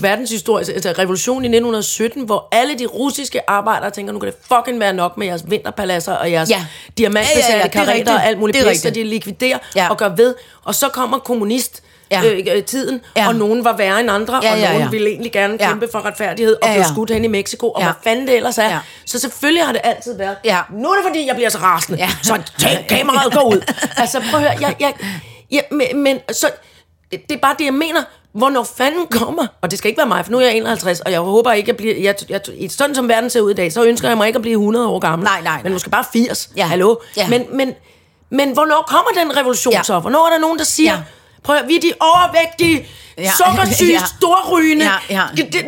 [0.00, 4.80] verdenshistorie, altså revolution i 1917, hvor alle de russiske arbejdere tænker, nu kan det fucking
[4.80, 6.56] være nok med jeres vinterpaladser og jeres Ja.
[6.56, 6.64] ja.
[6.98, 9.82] diamantbesatte Ja, ja, ja, ja, ja, er karetter og alt muligt pis, de likviderer Ja.
[9.82, 9.88] ja.
[9.90, 10.34] og gør ved.
[10.64, 11.82] Og så kommer kommunist
[12.12, 12.22] Ja.
[12.22, 12.32] ja.
[12.32, 13.22] øh, øh, tiden, Ja.
[13.22, 13.28] ja.
[13.28, 14.88] og nogen var værre end andre, Ja, og ja, nogen ja.
[14.90, 15.68] ville egentlig gerne Ja.
[15.68, 16.88] kæmpe for retfærdighed, og Ja, blev ja.
[16.88, 17.86] skudt hen i Mexico, og Ja.
[17.86, 18.64] hvad fanden det ellers er.
[18.68, 18.78] Ja.
[19.06, 20.36] Så selvfølgelig har det altid været.
[20.44, 20.58] Ja.
[20.72, 21.98] Nu er det fordi, jeg bliver så rasende.
[21.98, 22.08] Ja.
[22.22, 23.60] Så tag kameraet, gå ud.
[23.96, 24.92] Altså prøv at høre, jeg, jeg,
[25.50, 26.50] jeg, men, men så,
[27.10, 28.02] det det er bare det, jeg mener.
[28.32, 29.46] Hvornår fanden kommer?
[29.62, 31.70] Og det skal ikke være mig, for nu er jeg 51, og jeg håber ikke,
[31.70, 31.94] at blive...
[32.04, 34.36] Jeg, jeg, jeg, sådan som verden ser ud i dag, så ønsker jeg mig ikke
[34.36, 35.24] at blive 100 år gammel.
[35.24, 35.72] Nej, nej, Men nej.
[35.72, 36.50] måske bare 80.
[36.56, 36.66] Ja.
[36.66, 36.96] Hallo?
[37.16, 37.28] Ja.
[37.28, 37.74] Men, men,
[38.30, 39.82] men hvornår kommer den revolution Ja.
[39.82, 39.98] så?
[39.98, 40.92] Hvornår er der nogen, der siger...
[40.92, 40.98] Ja.
[41.42, 42.88] Prøv at, vi er de overvægtige,
[43.18, 43.32] Ja.
[43.36, 44.02] sukkersyge, Ja.
[44.18, 45.22] storrygende, Ja, ja.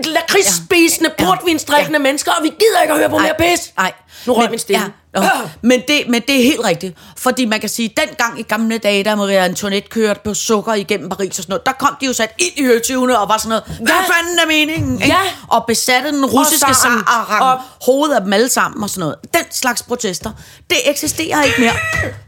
[0.04, 1.24] lakridsspisende, Ja.
[1.24, 2.02] portvinsdrikkende ja.
[2.02, 3.70] mennesker, og vi gider ikke at høre på mere pis.
[3.76, 3.92] Nej.
[4.26, 4.82] Nu røg Men- min stemme.
[4.84, 4.90] Ja.
[5.14, 5.26] Nå.
[5.62, 6.96] Men, det, men det er helt rigtigt.
[7.16, 11.08] Fordi man kan sige, dengang i gamle dage, da Maria Antoinette kørte på sukker igennem
[11.08, 13.48] Paris og sådan noget, der kom de jo sat ind i høretyvene og var sådan
[13.48, 14.14] noget, hvad Ja.
[14.14, 14.94] fanden er meningen?
[15.02, 15.06] ikke?
[15.14, 15.18] Ja.
[15.48, 17.04] Og besatte den russiske sang.
[17.40, 19.16] og Og- hovedet af dem alle sammen og sådan noget.
[19.34, 20.30] Den slags protester,
[20.70, 21.72] det eksisterer ikke mere.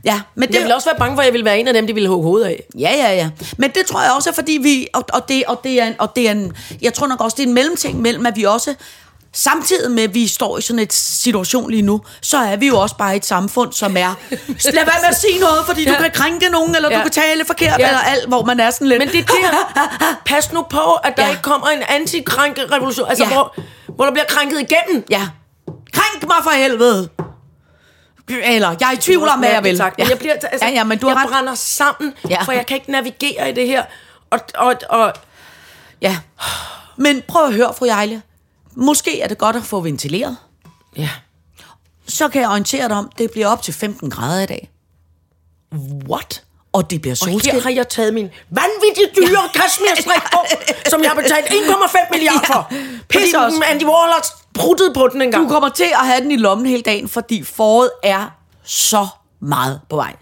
[0.04, 1.74] Ja, men det, Jeg ville også være bange for, at jeg ville være en af
[1.74, 2.62] dem, de ville hugge hovedet af.
[2.78, 3.30] Ja, ja, ja.
[3.56, 4.86] Men det tror jeg også er, fordi vi...
[5.14, 6.52] Og, det, og, det er en, og det er en...
[6.82, 8.74] Jeg tror nok også, det er en mellemting mellem, at vi også...
[9.36, 12.78] Samtidig med, at vi står i sådan et situation lige nu, så er vi jo
[12.80, 14.14] også bare et samfund, som er...
[14.30, 15.90] Lad være med at sige noget, fordi ja.
[15.90, 16.96] du kan krænke nogen, eller ja.
[16.96, 17.86] du kan tale forkert, Ja.
[17.86, 18.98] eller alt, hvor man er sådan lidt...
[18.98, 19.24] Men det er
[19.74, 20.14] der.
[20.34, 21.30] Pas nu på, at der Ja.
[21.30, 23.08] ikke kommer en antikrænke-revolution.
[23.08, 23.32] Altså, Ja.
[23.32, 23.56] hvor,
[23.94, 25.04] hvor der bliver krænket igennem.
[25.10, 25.28] Ja.
[25.92, 27.08] Krænk mig for helvede!
[28.28, 29.72] Eller, jeg er i tvivl om, hvad jeg vil.
[29.98, 31.30] Men jeg, bliver, altså, ja, ja, men du jeg har ret.
[31.32, 32.42] brænder sammen, ja.
[32.42, 33.82] for jeg kan ikke navigere i det her.
[34.34, 35.12] Og, og, og
[36.00, 36.18] Ja.
[36.96, 38.22] Men prøv at høre, fru Jejle.
[38.74, 40.36] Måske er det godt at få ventileret.
[40.96, 41.10] ja.
[42.08, 44.70] Så kan jeg orientere dig om, det bliver op til 15 grader i dag.
[46.08, 46.42] What?
[46.72, 47.52] Og det bliver Og solskin.
[47.52, 49.60] her har jeg taget min vanvittigt dyre ja.
[50.32, 50.38] på,
[50.90, 52.68] som jeg har betalt 1,5 milliarder for.
[52.70, 52.76] Ja.
[53.12, 53.62] Fordi Pis også.
[53.68, 55.44] Andy Warhol har pruttet på den en gang.
[55.44, 58.26] Du kommer til at have den i lommen hele dagen, fordi foråret er
[58.64, 59.06] så
[59.40, 60.16] meget på vej.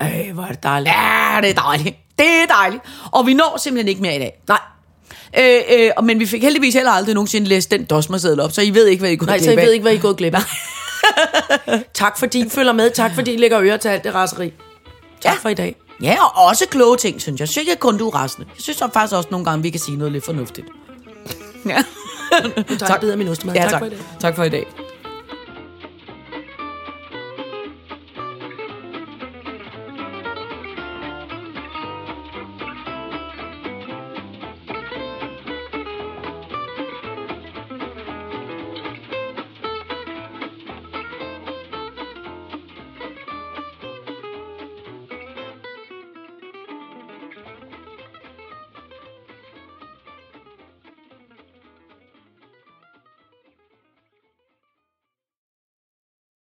[0.00, 0.94] Ej, hvor er det dejligt.
[0.94, 1.96] Ja, det er dejligt.
[2.20, 2.82] Det er dejligt.
[3.12, 4.42] Og vi når simpelthen ikke mere i dag.
[4.48, 4.58] Nej,
[5.38, 8.62] Øh, øh, og- men vi fik heldigvis heller aldrig nogensinde læst den dosmerseddel op, så
[8.62, 10.34] I ved ikke, hvad I kunne nej, så jeg ved ikke, hvad I gået glip
[10.34, 10.40] af.
[11.94, 12.90] tak fordi I følger med.
[12.90, 14.52] Tak fordi I lægger øre til alt det raseri.
[15.20, 15.38] Tak Ja.
[15.42, 15.76] for i dag.
[16.02, 17.40] Ja, og også kloge ting, synes jeg.
[17.40, 18.46] Jeg synes ikke kun, du er rasende.
[18.56, 20.66] Jeg synes så faktisk også nogle gange, vi kan sige noget lidt fornuftigt.
[21.66, 21.82] Ja.
[22.88, 23.54] Jeg bid af min ostemad.
[23.54, 23.78] Ja, tak tak.
[23.80, 23.98] for i dag.
[24.20, 24.66] Tak for i dag.